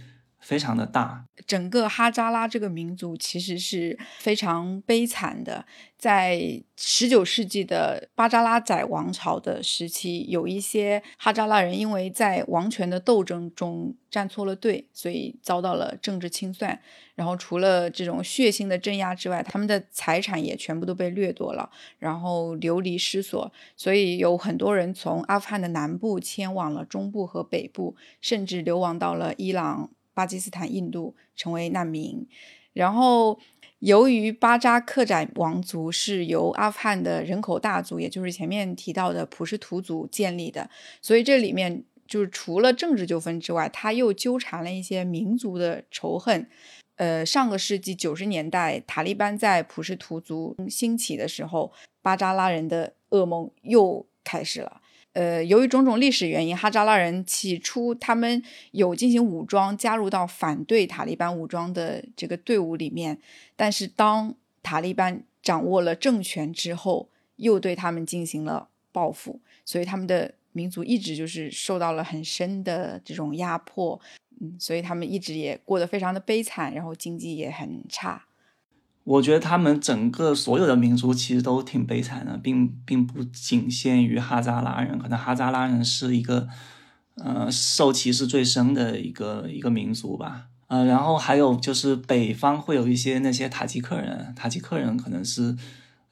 [0.43, 5.65] 非常的大，整个哈扎拉这个民族其实是非常悲惨的。
[5.97, 16.79] 在十九世纪的巴扎拉宰王朝的时期，有一些哈扎拉人因为在王权的斗争中站错了队，所以遭到了政治清算。
[17.15, 23.51] 然后除了这种血腥的镇压之外，他们的财产也全部都被掠夺了，然后流离失所。
[23.75, 29.89] 所以有很多人从阿富汗的南部迁往了中部和北部，甚至流亡到了伊朗。
[30.13, 32.27] 巴基斯坦、印度成为难民，
[32.73, 33.39] 然后
[33.79, 40.69] 由于巴扎克宰王族是由阿富汗的人口大族，也就是前面提到的普什图族建立的，
[41.01, 46.47] 所以这里面就是除了政治纠纷之外，他又纠缠了一些民族的仇恨。
[46.97, 51.71] 呃，上个世纪九十年代，塔利班在普什图族兴起的时候，
[52.03, 54.80] 巴扎拉人的噩梦又开始了。
[55.13, 63.17] 呃，由于种种历史原因，哈扎拉人起初他们有进行武装，加入到反对塔利班武装的这个队伍里面。
[63.57, 73.99] 但是当塔利班掌握了政权之后，又对他们进行了报复，所以他们的民族一直就是受到了很深的这种压迫，
[74.39, 78.25] 嗯，所以他们一直也过得非常的悲惨，然后经济也很差。
[79.03, 86.47] 我觉得他们整个所有的民族其实都挺悲惨的，并并不仅限于哈扎拉人，可能哈扎拉人是一个，
[87.15, 90.47] 呃，受歧视最深的一个一个民族吧。
[90.67, 95.55] 呃，然后还有就是北方会有一些那些塔吉克人，塔吉克人可能是，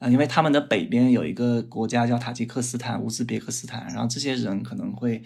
[0.00, 5.22] 呃，因为他们的北边有一个国家叫塔吉克斯坦、乌兹别克斯坦，然后这些人可能会，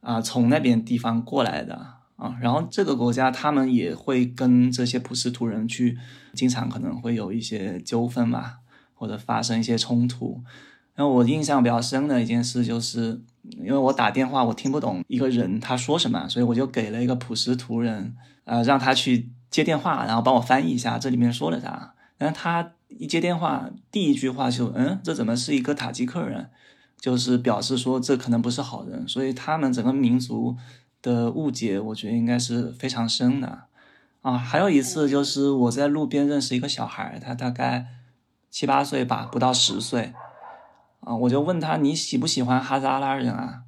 [0.00, 1.99] 啊，从那边地方过来的。
[2.20, 5.96] 啊，然后这个国家他们也会跟这些普什图人去，
[6.34, 8.58] 经常可能会有一些纠纷吧，
[8.92, 10.42] 或者发生一些冲突。
[10.94, 13.22] 然后我印象比较深的一件事就是，
[13.56, 21.94] 因为我打电话我听不懂一个人他说什么，所以我就给了一个普什图人，呃，让他去接电话，然后帮我翻译一下这里面说了啥。
[22.18, 26.50] 然后他一接电话，第一句话就，嗯，这怎么是一个塔吉克人？
[27.00, 30.54] 就是表示说这可能不是好人，所以他们整个民族。
[31.02, 33.64] 的误解，我觉得应该是非常深的
[34.22, 34.36] 啊。
[34.36, 37.86] 还有一次，就是我在路边认识一个小孩，他大概
[38.50, 40.12] 七八岁吧，不到十岁
[41.00, 41.14] 啊。
[41.14, 43.62] 我就问他：“你喜不喜欢哈扎拉人啊？”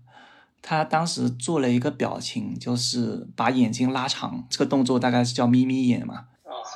[0.61, 6.27] 他当时做了一个表情，就是把眼睛拉长，这个动作大概是叫眯眯眼嘛。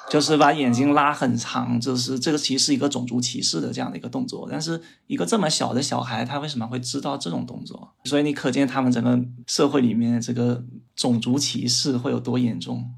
[0.08, 4.48] 就是把眼睛拉很长，就是这个其实是一个种族歧视的这样的一个动作。
[4.50, 7.92] 但是一个这么小的小孩，他为什么会知道这种动作？
[8.04, 10.64] 所以你可见他们整个社会里面这个
[10.94, 12.88] 种族歧视会有多严重。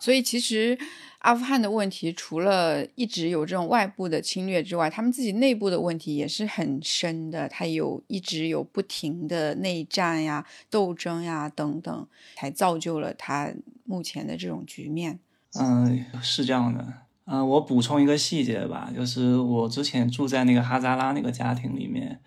[0.00, 0.78] 所以其实
[1.20, 7.48] 阿富汗的问题，除了一直有这种外部的侵略之外，他们自己内部的问题也是很深的。
[7.48, 13.50] 他有一直有不停的内战呀、斗争呀等等，才造就了他
[13.84, 15.18] 目前的这种局面。
[15.58, 16.84] 嗯，是这样的。
[17.26, 22.20] 嗯，我补充一个细节吧，就是我之前住在那个哈扎拉那个家庭里面，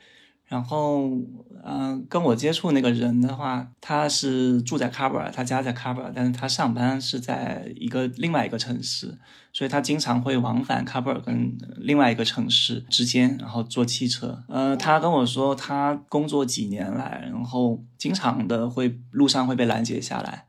[0.45, 1.09] 然后，
[1.63, 9.19] 嗯，跟我接触那个人的话，他是住在喀布尔，他家在喀布尔，但是他上班是在一个另外一个城市，
[9.53, 14.41] 所以他经常会往返喀布尔跟另外一个城市之间，然后坐汽车。
[14.47, 20.45] 呃，他跟我说，他工作几年来，然后经常的会路上会被拦截下来。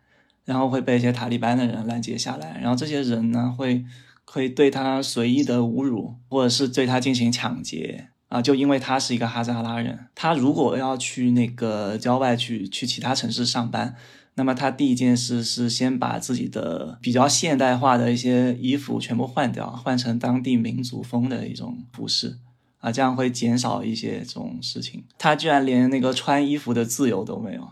[0.48, 3.84] 然后会被一些塔利班的人拦截下来，然后这些人呢会
[4.24, 13.94] 会对他随意的侮辱，或者是对他进行抢劫啊，就因为他是一个哈扎拉人，他如果要去那个郊外去去其他城市上班，
[14.37, 22.38] 那么他第一件事是先把自己的比较现代化的一些衣服全部换掉，换成当地民族风的一种服饰
[22.78, 25.04] 啊，这样会减少一些这种事情。
[25.18, 27.68] 他居然连那个穿衣服的自由都没有，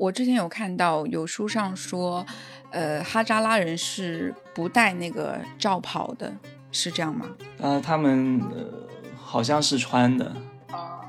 [0.00, 2.24] 我之前有看到有书上说，
[2.70, 6.34] 呃，哈扎拉人是不戴那个罩袍的，
[6.72, 7.26] 是这样吗？
[7.58, 8.64] 呃，他们呃
[9.14, 10.34] 好像是穿的，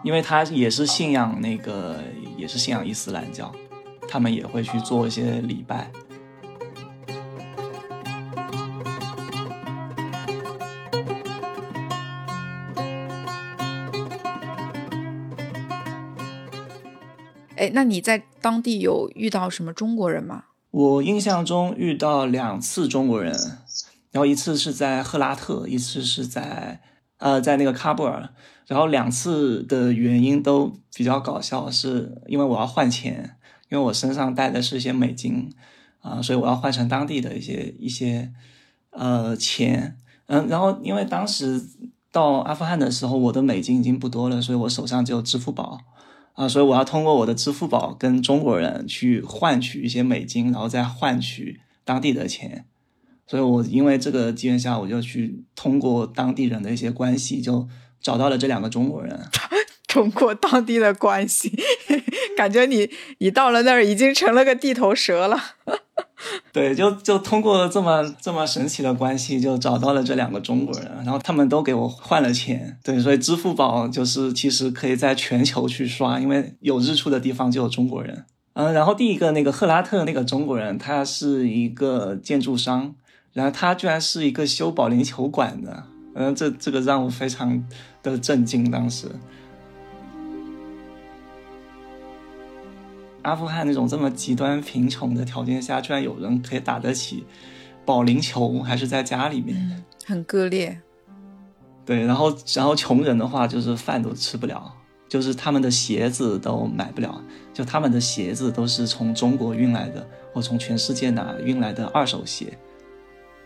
[0.04, 2.04] 因为他也是信仰那个，
[2.36, 3.50] 也是信仰伊斯兰教，
[4.10, 5.90] 他们也会去做一些礼拜。
[17.62, 20.46] 哎，那你在当地有遇到什么中国人吗？
[20.72, 23.32] 我印象中遇到两次中国人，
[24.10, 26.82] 然后一次是在赫拉特，一次是在
[27.18, 28.28] 呃在那个喀布尔，
[28.66, 33.38] 然后两次的原因都比较搞笑，是因为我要换钱，
[33.70, 35.54] 因为我身上带的是一些美金
[36.00, 38.34] 啊、所以我要换成当地的一些一些
[38.90, 39.96] 呃钱，
[40.26, 41.64] 嗯，然后因为当时
[42.12, 45.80] 到阿富汗的时候，我的美金已经不多了，所以我手上只有支付宝。
[46.34, 52.66] 啊，所以我要通过我的支付宝跟中国人去换取一些美金，然后再换取当地的钱。
[53.28, 57.68] 所以我因为这个机缘下，我就去通过当地人的一些关系，就
[58.02, 59.28] 找到了这两个中国人。
[59.88, 61.52] 通过当地的关系，
[62.38, 62.90] 感觉你
[63.20, 65.38] 你到了那儿已经成了个地头蛇了。
[66.54, 72.78] 对，就就通过这么这么神奇的关系，就找到了这两个中国人，然后他们都给我换了钱。
[72.84, 78.26] 对，所以支付宝就是其实可以在全球去刷，因为有日出的地方就有中国人。
[78.54, 82.94] 嗯，然后第一个那个赫拉特那个中国人，他是一个建筑商，
[83.34, 85.84] 然后他居然是一个修保龄球馆的，
[86.16, 87.64] 嗯，这这个让我非常
[88.04, 89.08] 的震惊，当时。
[93.24, 97.26] 阿富汗那种这么极端贫穷的条件下，居然有人可以打得起
[97.86, 99.84] 保龄球，还是在家里面。
[100.06, 100.82] 很割裂。
[101.86, 104.72] 对，然后然后穷人的话就是饭都吃不了，
[105.10, 107.22] 就是他们的鞋子都买不了，
[107.54, 112.58] 就他们的鞋子都是从中国运来的，或从全世界哪运来的二手鞋，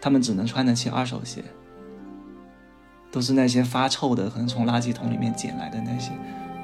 [0.02, 1.44] 他们只能穿得起二手鞋，
[3.10, 6.12] 都是那些发臭的，可能从垃圾桶里面捡来的那些，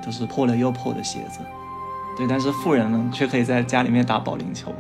[0.06, 1.39] 都是破了又破的鞋子。
[2.17, 4.71] 对，但是富人们却可以在家里面打保龄球。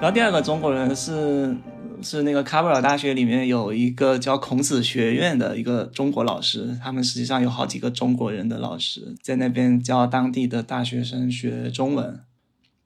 [0.00, 1.56] 然后第二个中国人是
[2.04, 12.20] 是那个喀布尔大学里面有一个叫孔子学院的一个中国老师，他们实际上有好几个中国人的老师在那边教当地的大学生学中文。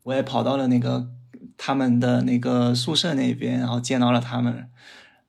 [0.04, 1.10] 我也跑到了那个
[1.58, 4.68] 他们的那个宿舍那边，然后见到了他们，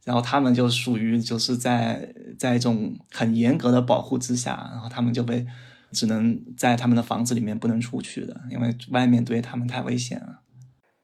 [0.05, 5.45] 然后他们就属于就是在在一种很严格的保护之下，然后他们就被
[5.91, 10.39] 只能在他们的房子里面不能出去的，因为外面对他们太危险了。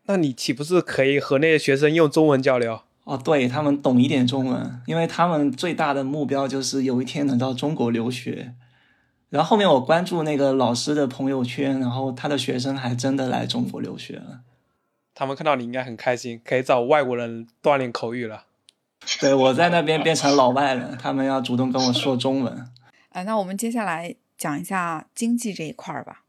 [0.08, 2.82] 那你岂不是可以和那些学生用中文交流？
[3.06, 8.54] 哦，对他们懂一点中文，因为他们最大的目标就是有一天能到中国留学。
[9.30, 14.41] 然后后面我关注那个老师的朋友圈，然后他的学生还真的来中国留学了。
[15.13, 18.46] 他们看到你应该很开心，可以找外国人锻炼口语了。
[19.20, 22.68] 对我在那边变成老外了，他们要主动跟我说中文。
[23.10, 26.24] 啊，那我们接下来讲一下经济这一块儿吧。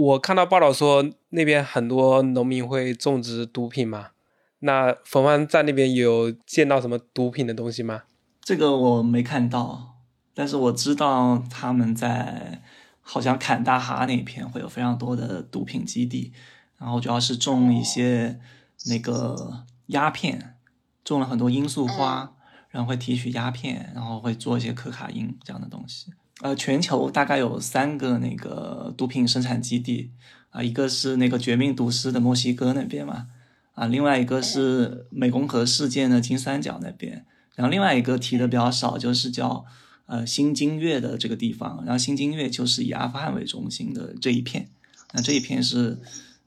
[0.00, 4.12] 我看到报道说那边很多农民会种植毒品嘛，
[4.60, 8.04] 那冯帆在那边有见到什么毒品的东西吗？
[8.40, 9.96] 这个我没看到，
[10.32, 12.62] 但是我知道他们在
[13.02, 16.32] 好像坎大哈那片会有非常多的毒品基地，
[16.78, 18.40] 然后主要是种一些
[18.86, 20.56] 那个鸦片，
[21.04, 22.32] 种了很多罂粟花，
[22.70, 26.10] 然后会提取鸦片，然后会做一些可卡因这样的东西。
[26.42, 30.10] 呃，全球大概有三个那个毒品生产基地
[30.48, 33.26] 啊，一个是那个绝命毒师的墨西哥那边嘛，
[33.74, 39.66] 啊，另外一个是湄公河事件的金三角那边，然后另外一个提的比较少，就是叫
[40.06, 44.70] 呃新金月的这个地方，然后新金月就是以阿富汗为中心的这一片，
[45.12, 45.98] 那这一片是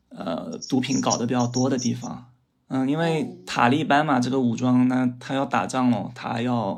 [0.10, 2.33] 呃毒品搞得比较多的地方。
[2.76, 6.74] 嗯，因为塔利班嘛，这个武装，那他要打仗喽，他要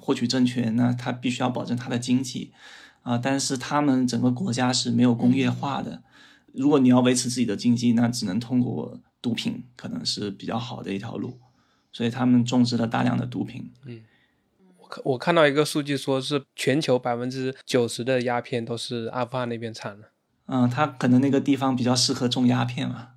[0.00, 2.52] 获取政权，那他必须要保证他的经济，
[3.02, 6.04] 啊，但是他们整个国家是没有工业化的，
[6.52, 11.36] 如果你要维持自己的经济，那只能通过毒品，可能是比较好的一条路，
[11.90, 13.72] 所以他们种植了大量的毒品。
[14.78, 20.12] 我看我看到一个数据，说是全球百分之九十的鸦片都是阿富汗那边产的。
[20.46, 23.08] 嗯，他可能那个地方比较适合种鸦片嘛。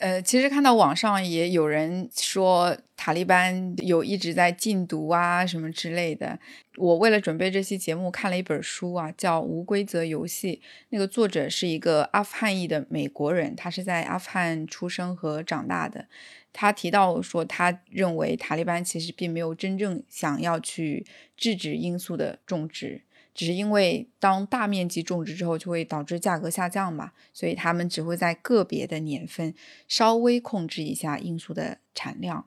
[0.00, 6.38] 呃，其实看到网上也有人说塔利班有一直在禁毒啊什么之类的。
[6.78, 16.06] 我为了准备这期节目看了一本书啊，叫《无规则游戏》，那个作者是一个阿富汗裔的美国人，他是在阿富汗出生和长大的。
[16.50, 21.04] 他提到说，他认为塔利班其实并没有真正想要去
[21.36, 23.02] 制止罂粟的种植。
[23.34, 29.54] 只是因为当大面积种植之后，就会导致价格下降嘛，所以他们只会在个别的年份
[29.88, 32.46] 稍微控制一下罂粟的产量。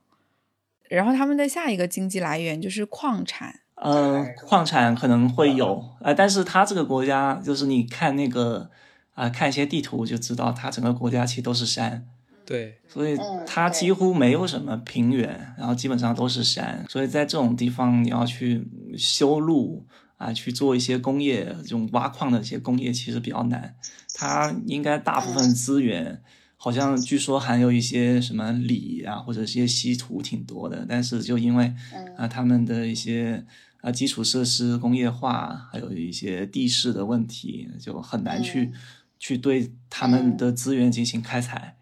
[0.90, 3.62] 然后他们的下一个经济来源就是矿产。
[3.76, 8.70] 呃，矿产可能会有，呃，但是它这个国家就是你看那个
[9.16, 12.08] 啊、看一些地图就知道，它整个国家其实都是山。
[12.46, 13.18] 对，所以
[13.48, 18.68] 它几乎没有什么平原，然后基本上都是山，所以在这种地方你要去
[18.98, 19.86] 修路
[20.18, 23.76] 啊，去做一些工业这种挖矿的一些工业，其实比较难。
[24.14, 26.22] 它应该大部分资源，
[26.56, 33.46] 好像据说含有一些什么锂啊，或者一些稀土挺多的，但是就因为嗯啊他们的一些
[33.82, 38.74] 啊基础设施工业化，还有一些地势的问题，就很难去、嗯
[39.20, 41.78] 去对他们的资源进行开采。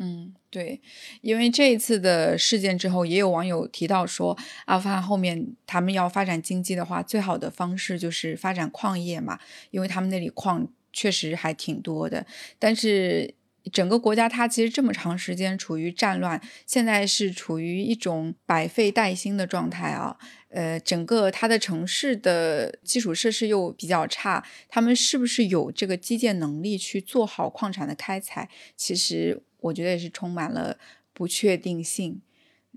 [0.00, 0.80] 嗯，对，
[1.22, 9.40] 因为这一次的事件之后，也有网友提到说，阿富汗后面他们要发展经济的话，最好的方式就是发展矿业嘛，
[9.70, 12.24] 因为他们那里矿确实还挺多的。
[12.60, 13.34] 但是
[13.72, 20.16] 整个国家它其实这么长时间处于战乱，现在是处于一种百废待兴的状态啊。
[20.50, 28.48] 呃，整个它的城市的基础设施又比较差，他们是不是有这个基建能力去做好矿产的开采？
[28.74, 30.76] 其实我觉得也是充满了
[31.12, 32.20] 不确定性。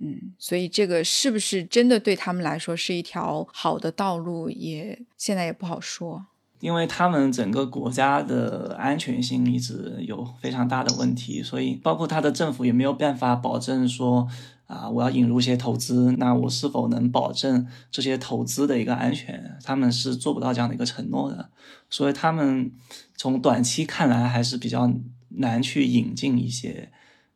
[0.04, 6.26] 嗯，所以这个是不是真的对他们来说是一条好的道路，也现在也不好说。
[6.60, 14.28] 因为他们整个国家的安全性一直有非常大的问题，所以包括他的政府也没有办法保证说
[14.68, 19.58] 啊，我要引入一些投资，那我是否能保证这些投资的一个安全？
[19.64, 21.50] 他们是做不到这样的一个承诺的，
[21.90, 22.72] 所以他们
[23.16, 24.92] 从短期看来还是比较
[25.38, 26.90] 难去引进一些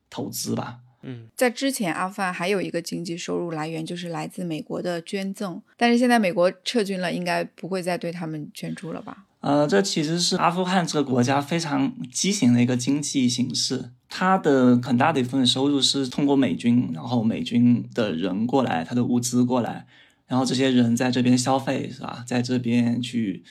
[0.10, 0.80] 投资吧。
[1.08, 9.26] 嗯，在之前，阿富汗还有一个经济收入来源就是来自美国的捐赠，但是现在美国撤军了，应该不会再对他们捐助了吧？
[9.42, 13.92] 呃，这其实是阿富汗这个国家非常畸形的一个经济形式。
[14.10, 19.86] 它的很大的一部分收入是通过美军，然后美军的人过来，他的物资过来，
[20.26, 22.24] 然后这些人在这边消费，是吧？
[22.26, 23.44] 在这边去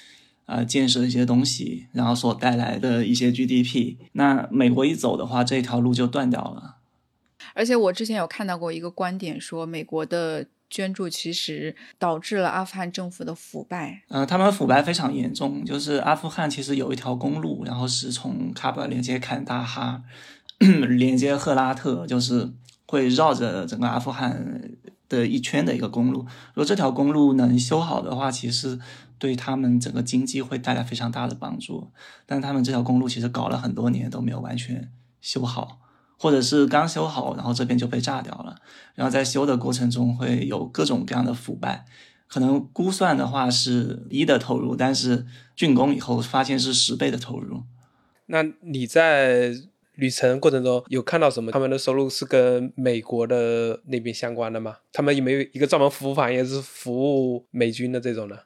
[0.47, 3.97] 呃建设一些东西，然后所带来的一些 GDP。
[4.13, 6.77] 那美国一走的话，这条路就断掉了。
[7.55, 14.03] 而且我之前有看到过一个观点说，美国的捐助其实导致了阿富汗政府的腐败。
[14.09, 20.03] 呃，他们腐败非常严重，就是阿富汗其实有一条公路，然后是从喀布尔连接坎大哈，
[20.59, 22.51] 连接赫拉特，就是
[22.87, 24.73] 会绕着整个阿富汗
[25.09, 26.21] 的一圈的一个公路。
[26.55, 28.81] 如果这条公路能修好的话，其实
[29.19, 31.91] 对他们整个经济会带来非常大的帮助。
[32.27, 34.91] 但他们这条公路其实搞了很多年都没有完全
[35.21, 35.81] 修好，
[36.19, 38.57] 或者是刚修好，然后这边就被炸掉了。
[38.95, 41.87] 然后在修的过程中会有各种各样的腐败。
[42.27, 47.63] 可能估算的话是一的投入，但是竣工以后发现是十倍的投入。
[48.27, 49.53] 那你在
[49.95, 51.53] 旅程过程中有看到什么？
[51.53, 54.79] 他们的收入是跟美国的那边相关的吗？
[54.93, 56.93] 他们有没有一个专门服务行业是服
[57.33, 58.37] 务美军的这种呢？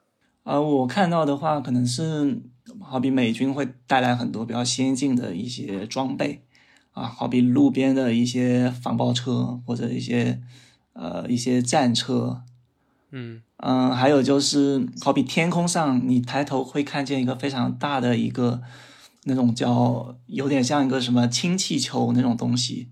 [0.48, 2.40] 啊，我看到的话，可能是
[2.80, 6.40] 好比美军会带来很多比较先进的一些装备
[6.92, 10.40] 啊，好比路边的一些防爆车或者一些
[10.94, 12.40] 呃一些战车，
[13.10, 18.62] 嗯嗯，还有就是好比天空上，你抬头会看见一个非常大的一个
[19.24, 22.88] 那种叫有点像一个什么氢气球那种东西。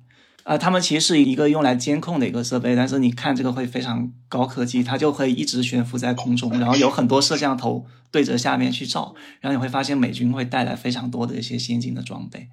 [0.46, 12.46] 啊，他们其实是一个用来监控的一个设备，但是你看这个会非常高科技，它就会一直悬浮在空中，然后有很多摄像头对着下面去照，然后你会发现美军会带来非常多的一些先进的装备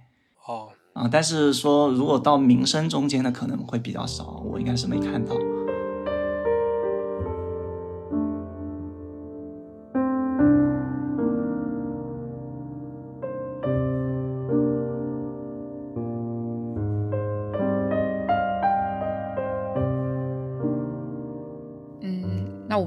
[0.48, 5.36] 哦，啊，但是说如果到民生中间的可能会比较少，我应该是没看到。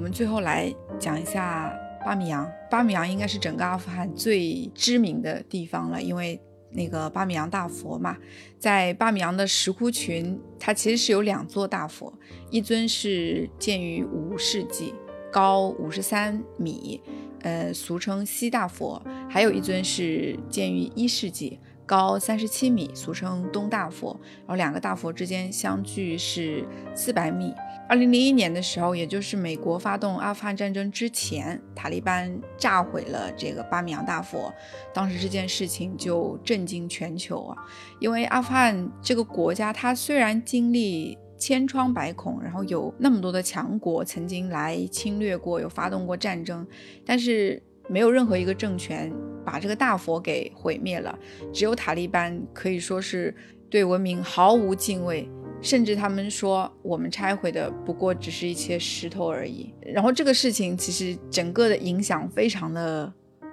[0.07, 2.49] 我们最后来讲一下巴米扬。
[2.71, 6.41] 巴米扬应该是整个阿富汗最知名的地方了，因为
[6.71, 8.17] 那个巴米扬大佛嘛，
[8.57, 12.17] 在巴米扬的石窟群，它其实是有两座大佛，
[12.53, 14.95] 一尊是建于五世纪，
[15.33, 17.03] 高五十三米，
[17.41, 21.59] 呃，俗称西大佛；还有一尊是建于一世纪。
[21.87, 27.55] 高三十七米，俗称东大佛，然后两个大佛之间相距是四百米。
[27.89, 34.53] 二零零一年的时候，也就是美国发动阿富汗战争之前，塔利班炸毁了这个巴米扬大佛。
[34.93, 37.57] 当时这件事情就震惊全球啊！
[38.01, 46.67] 因为阿富汗这个国家，它虽然经历千疮百孔，然后有那么多的强国曾经来侵略过，有发动过战争，
[47.05, 49.13] 但是没有任何一个政权
[49.45, 51.19] 把这个大佛给毁灭了。
[51.53, 53.35] 只有塔利班可以说是
[53.71, 55.29] 对文明毫无敬畏。
[55.63, 59.73] 甚至他们说，我们拆毁的不过只是一些石头而已。
[59.81, 63.11] 然后这个事情其实整个的影响非常的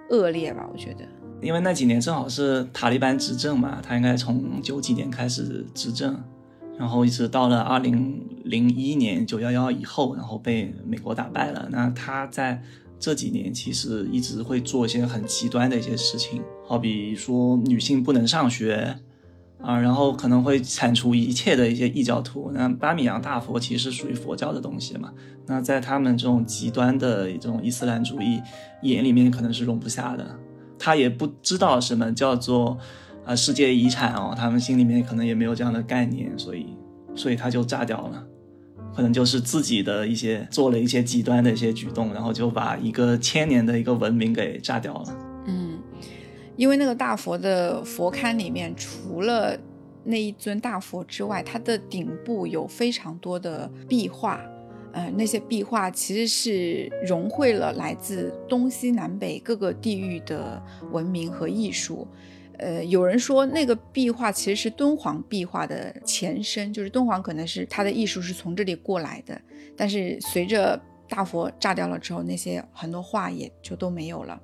[0.09, 1.05] 恶劣吧，我觉得。
[1.41, 6.21] 因为那几年正好是塔利班执政嘛，他应该从九几年开始执政，
[6.77, 11.69] 然后一直到了二零零一年九幺幺以后，然后被美国打败了。
[11.71, 12.61] 那他在
[13.03, 18.95] 这几年其实一直会做一些很极端的一些事情，好比说女性不能上学
[19.61, 22.49] 啊，然后可能会铲除一切的一些异教徒。
[22.53, 25.11] 那巴米扬大佛其实属于佛教的东西嘛，
[25.45, 28.39] 那在他们这种极端的这种伊斯兰主义
[28.83, 30.25] 眼里面可能是容不下的。
[30.79, 32.77] 他也不知道什么叫做
[33.25, 36.67] 啊世界遗产哦，他们心里面可能也没有这样的概念，所以
[37.13, 38.25] 所以他就炸掉了。
[38.95, 45.17] 可能就是自己的一些做了一些极端的一些举动，然后就把一个千年的一个文明给炸掉了。
[45.45, 45.79] 嗯，
[46.55, 49.57] 因为那个大佛的佛龛里面，除了
[50.03, 54.39] 那一尊大佛之外，它的顶部有非常多的壁画。
[54.91, 62.07] 呃，那些壁画其实是融汇了来自东西南北各个地域的文明和艺术。
[62.59, 69.39] 呃，有人说那个壁画其实是敦煌壁画的前身，就是敦煌可能是它的艺术是从这里过来的。
[69.75, 70.79] 但是随着
[71.09, 74.39] 大佛炸掉了之后，那些很多画也就都没有了。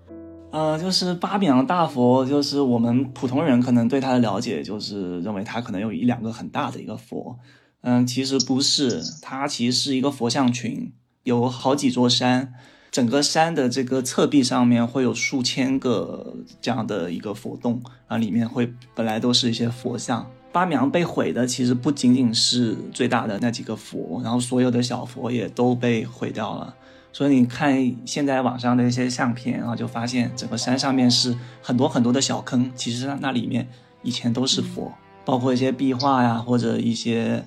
[0.51, 7.37] 呃，就是巴比昂大佛，就是我们普通人可能对它的了解，就是认为它可能有一两个很大的一个佛。
[7.81, 10.91] 嗯，其实不是，它其实是一个佛像群，
[11.23, 12.53] 有好几座山。
[12.91, 20.29] 整个山的这个侧壁上面会有数千个这样的一个佛洞啊，里面会本来都是一些佛像。
[20.51, 26.73] 巴米扬被毁的其实不仅仅是最大的那几个佛，然后所有的小佛也都被毁掉了。
[27.13, 33.67] 所以你看现在网上的一些相片，然后就发现整个山上面是很多很多的小坑，其实那里面
[34.01, 34.91] 以前都是佛，
[35.23, 37.45] 包括一些壁画呀，或者一些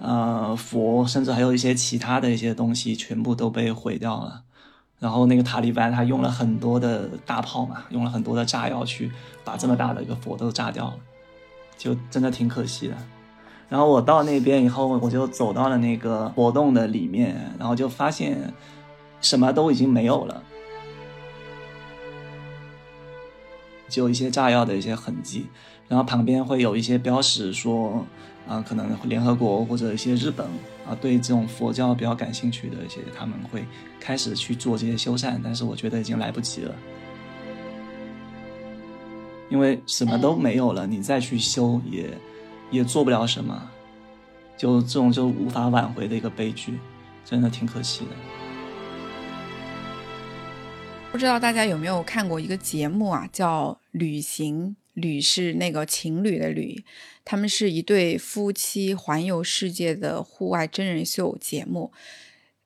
[0.00, 4.42] 呃佛，甚至还有一些其他的一些东西，全部都被毁掉了。
[4.98, 9.12] 然后那个塔利班他用了很多的大炮嘛，用了很多的炸药去
[9.44, 10.96] 把这么大的一个佛都炸掉了，
[11.76, 12.94] 就真的挺可惜的。
[13.68, 18.52] 然后我到那边以后，我就走到了那个佛洞的里面，然后就发现
[19.20, 20.42] 什么都已经没有了，
[23.88, 25.46] 就一些炸药的一些痕迹。
[25.86, 28.04] 然后旁边会有一些标识说。
[28.48, 30.46] 啊，可能联合国或者一些日本
[30.88, 33.62] 啊，对这种佛教比较感兴趣的一些，他们会
[34.00, 36.74] 开始去做这些修缮，但是我觉得已经来不及了，
[39.50, 42.08] 因为什么都没有了，你再去修也
[42.70, 43.70] 也做不了什么，
[44.56, 46.78] 就这种就无法挽回的一个悲剧，
[47.26, 48.10] 真的挺可惜的。
[51.12, 54.68] 不知道大家有没有看过一个节目啊，叫《旅行》。
[54.98, 56.84] 旅是那个情侣的旅，
[57.24, 61.92] 他们是一对夫妻环游世界的户外真人秀节目。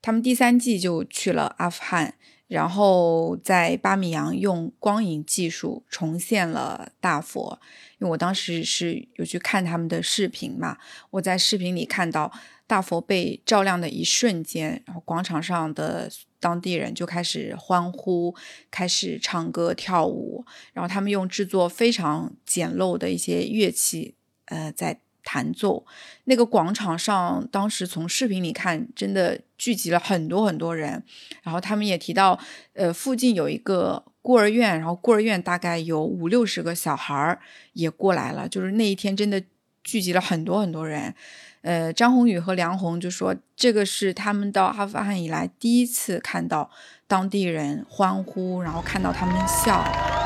[0.01, 2.15] 他们第三季就去了阿富汗，
[2.49, 7.61] 然后在巴米扬用光影技术重现了大佛。
[7.99, 10.79] 因为我当时是有去看他们的视频嘛，
[11.11, 12.33] 我在视频里看到
[12.67, 16.11] 大佛被照亮的一瞬间，然后广场上的。
[16.43, 18.35] 当地人就开始欢呼，
[18.69, 24.17] 开始唱歌跳舞，然后他们用制作非常简陋的一些乐器，
[24.47, 25.87] 呃，在弹奏。
[26.25, 31.05] 那个广场上，当时从视频里看，真的聚集了很多很多人。
[31.45, 32.37] 然后他们也提到，
[32.73, 37.41] 呃，附近有一个孤儿院，然后孤儿院大概有五六十个小孩儿
[37.75, 39.41] 也过来了，就是那一天真的
[39.85, 41.15] 聚集了很多很多人。
[41.63, 46.71] 呃，张宏宇和梁红就说，这个是他们到阿富汗以来第一次看到
[47.07, 50.22] 当地人欢呼，然后看到他们笑。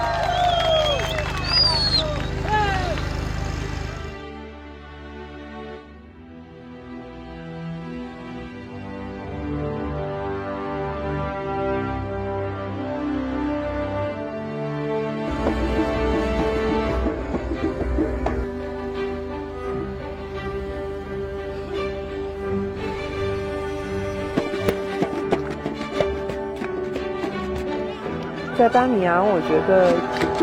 [28.59, 29.93] 在巴米扬，我觉得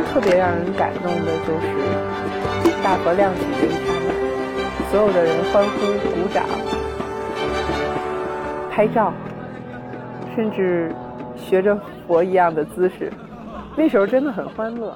[0.05, 5.78] 特别让人感动的就是大佛亮起的一刹那，所有的人欢呼、
[6.09, 6.45] 鼓掌、
[8.70, 9.11] 拍照，
[10.36, 10.93] 甚至
[11.36, 13.11] 学着佛一样的姿势，
[13.76, 14.95] 那时候真的很欢乐。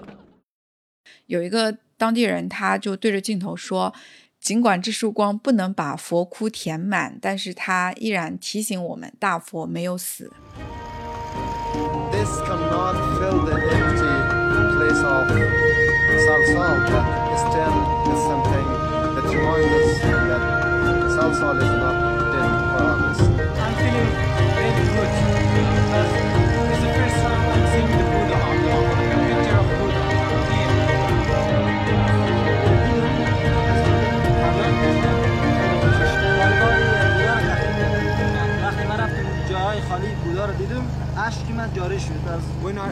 [1.26, 3.96] 有一个当地人，他就对着镜头说
[4.40, 10.32] ：“尽管这束光不能把佛窟填满，但是他依然提醒我们，大佛没有死。”
[12.28, 14.16] this cannot fill the empty
[14.76, 15.28] place of
[16.26, 17.06] Salsal, but
[17.48, 17.76] still
[18.12, 18.68] is something
[19.16, 19.92] that reminds us
[20.30, 20.44] that
[21.16, 21.96] Salsal is not
[22.34, 23.20] dead for us.
[23.64, 24.12] I'm feeling
[24.56, 25.12] very good.
[25.56, 26.12] Because
[26.72, 28.06] it's the first time I'm seeing the
[28.36, 28.98] of here.
[39.90, 41.07] خالی بودا رو دیدم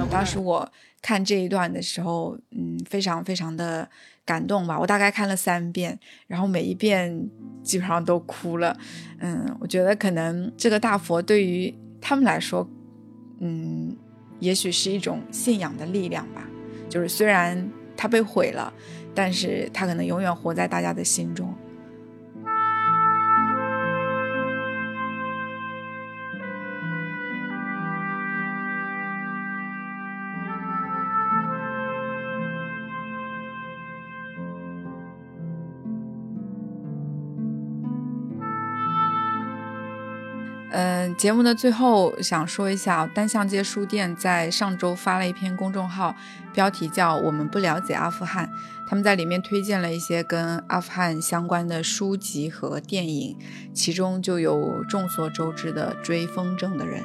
[0.10, 0.68] 当时我
[1.00, 3.88] 看这一段的时候，嗯，非常非常的
[4.26, 4.80] 感动吧。
[4.80, 7.30] 我大概看了三遍，然后每一遍
[7.62, 8.76] 基本上都哭了。
[9.20, 11.72] 嗯，我觉得可能这个大佛对于
[12.02, 12.68] 他们来说，
[13.40, 13.96] 嗯，
[14.40, 16.48] 也许是一种信仰的力量吧。
[16.90, 18.74] 就是虽然它被毁了，
[19.14, 21.54] 但是它可能永远活在大家的心中。
[40.78, 46.14] 嗯，节目的最后想说一下，单向街书店在上周发了一篇公众号，
[46.54, 48.50] 标题叫“我们不了解阿富汗”。
[48.86, 53.38] 他们在里面推荐了一些跟阿富汗相关的书籍和电影，
[53.74, 57.02] 其中就有众所周知的《追风筝的人》。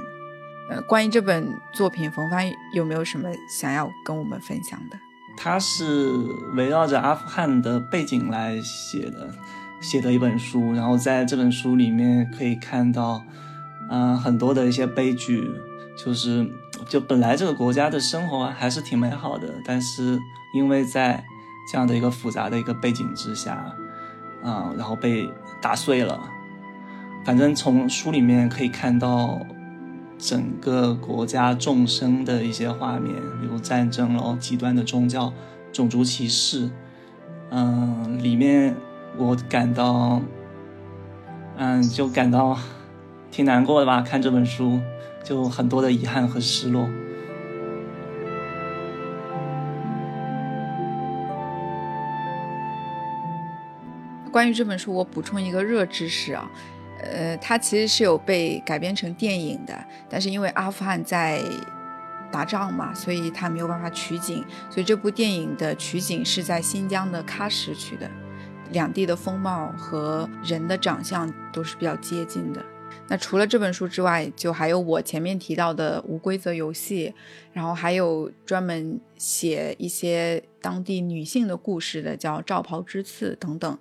[0.68, 4.98] 呃，关于这本作品，冯帆有没有什么想要跟我们分享的？
[5.36, 6.10] 它是
[6.56, 9.32] 围绕着阿富汗的背景来写的，
[9.80, 10.72] 写的一本书。
[10.72, 13.22] 然后在这本书里面可以看到。
[13.92, 15.50] 嗯，很多的一些悲剧，
[15.96, 16.48] 就是
[16.88, 20.16] 就本来这个国家的生活还是挺美好的，但是
[20.54, 21.24] 因为在
[21.68, 23.74] 这样的一个复杂的一个背景之下，
[24.44, 25.28] 啊，然后被
[25.60, 26.20] 打碎了。
[27.24, 29.40] 反正从书里面可以看到
[30.16, 35.32] 整个国家众生的一些画面，比如战争然后极端的宗教、
[35.72, 36.70] 种族歧视。
[37.50, 38.76] 嗯，里面
[39.16, 40.22] 我感到，
[41.56, 42.56] 嗯，就感到。
[43.30, 44.02] 挺难过的吧？
[44.02, 44.80] 看这本书，
[45.22, 46.88] 就很多的遗憾和失落。
[54.32, 56.48] 关于这本书，我补充一个热知识啊，
[57.02, 59.74] 呃，它其实是有被改编成电影的，
[60.08, 61.42] 但是因为阿富汗在
[62.30, 68.08] 打仗嘛，所以它没有办法取景，所以这部电影的取景是在新疆的喀什取的，
[68.70, 72.64] 两地的风貌和人的长相都是比较接近的。
[73.10, 77.12] 那除了这本书之外，就还有我前面提到的无规则游戏，
[77.52, 83.78] 然后还有专门写一些当地女性的故事的，叫《罩袍之刺》等等。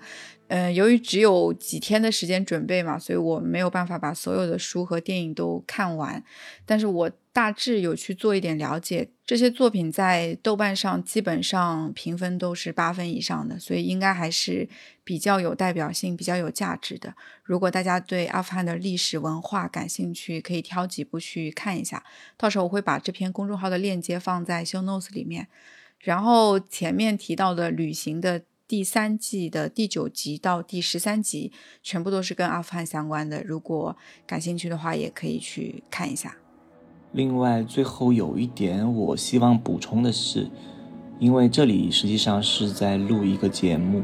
[0.47, 6.23] 嗯，由于只有几天的时间准备嘛，所以我没有办法把所有的书和电影都看完。
[6.65, 14.67] 但是我大致有去做一点了解，这些作品在豆瓣上基本上评分都是八分以上的，所以应该还是
[15.05, 17.15] 比较有代表性、比较有价值的。
[17.43, 22.03] 如果大家对阿富汗的历史文化感兴趣，可以挑几部去看一下。
[22.35, 25.47] 到时候我会把这篇公众号的链接放在 show notes 里面。
[25.99, 28.41] 然后前面提到的旅行的。
[28.67, 33.41] 第三季的第九集到第十三集，全部都是跟阿富汗相关的。
[33.43, 36.37] 如果感兴趣的话，也可以去看一下。
[37.11, 40.47] 另外，最后有一点我希望补充的是，
[41.17, 44.03] 因为这里实际上是在录一个节目，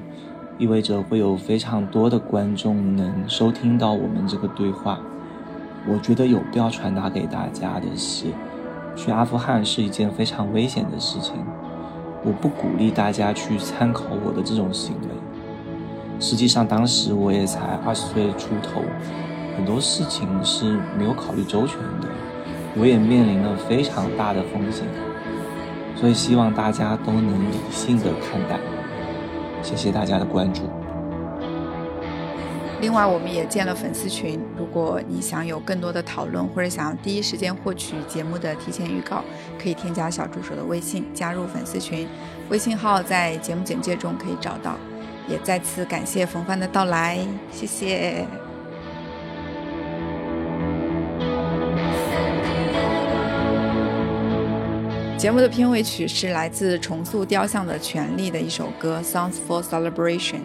[0.58, 5.00] 意味着会有非常多的观众能收听到我们这个对话。
[5.88, 8.26] 我觉得有必要传达给大家的是，
[8.96, 11.36] 去阿富汗是一件非常危险的事情。
[12.24, 15.08] 我不鼓励大家去参考我的这种行为。
[16.20, 18.82] 实际上，当时我也才二十岁出头，
[19.56, 22.08] 很多事情是没有考虑周全的，
[22.78, 24.86] 我也面临了非常大的风险。
[25.96, 28.60] 所以，希望大家都能理性的看待。
[29.64, 30.64] 谢谢大家的关注。
[32.82, 34.40] 另外，我们也建了粉丝群。
[34.58, 39.24] 如果你想有更多的讨论，或者想要第一时间获取节目的提前预告，
[39.58, 42.06] 可以添加小助手的微信加入粉丝群，
[42.50, 44.76] 微信号在节目简介中可以找到。
[45.28, 47.18] 也再次感谢冯帆的到来，
[47.50, 48.45] 谢谢。
[55.26, 60.36] 节目的片尾曲是来自重塑雕像的权利的一首歌《Songs for Celebration》。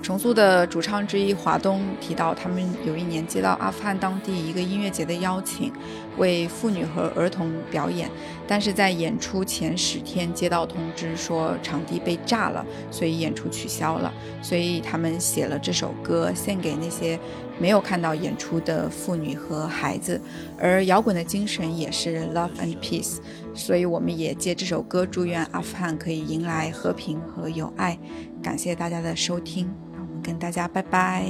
[0.00, 5.70] 重塑的主唱之一华东提到，他们有一年接到阿富汗当地一个音乐节的邀请，
[6.16, 8.10] 为妇女和儿童表演，
[8.48, 14.10] 但是在演出前十天接到通知说场地被炸了，所以演出取消了。
[14.40, 17.20] 所以他们写了这首歌，献给那些
[17.58, 20.18] 没有看到演出的妇女和孩子。
[20.58, 23.18] 而摇滚的精神也是 Love and Peace。
[23.54, 27.98] 所以我们也借这首歌祝愿阿富汗可以迎来和平和友爱
[28.42, 31.26] 感谢大家的收听我们跟大家拜拜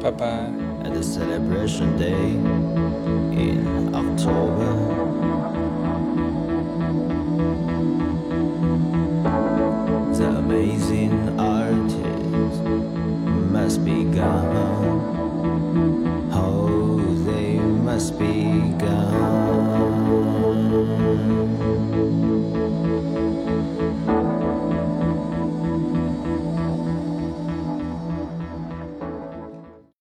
[0.00, 0.26] 拜拜
[0.84, 2.36] at the celebration day
[3.32, 4.74] in october
[10.12, 12.62] the amazing artist
[13.52, 14.88] must begun
[17.98, 19.47] must begun
[21.18, 21.97] Música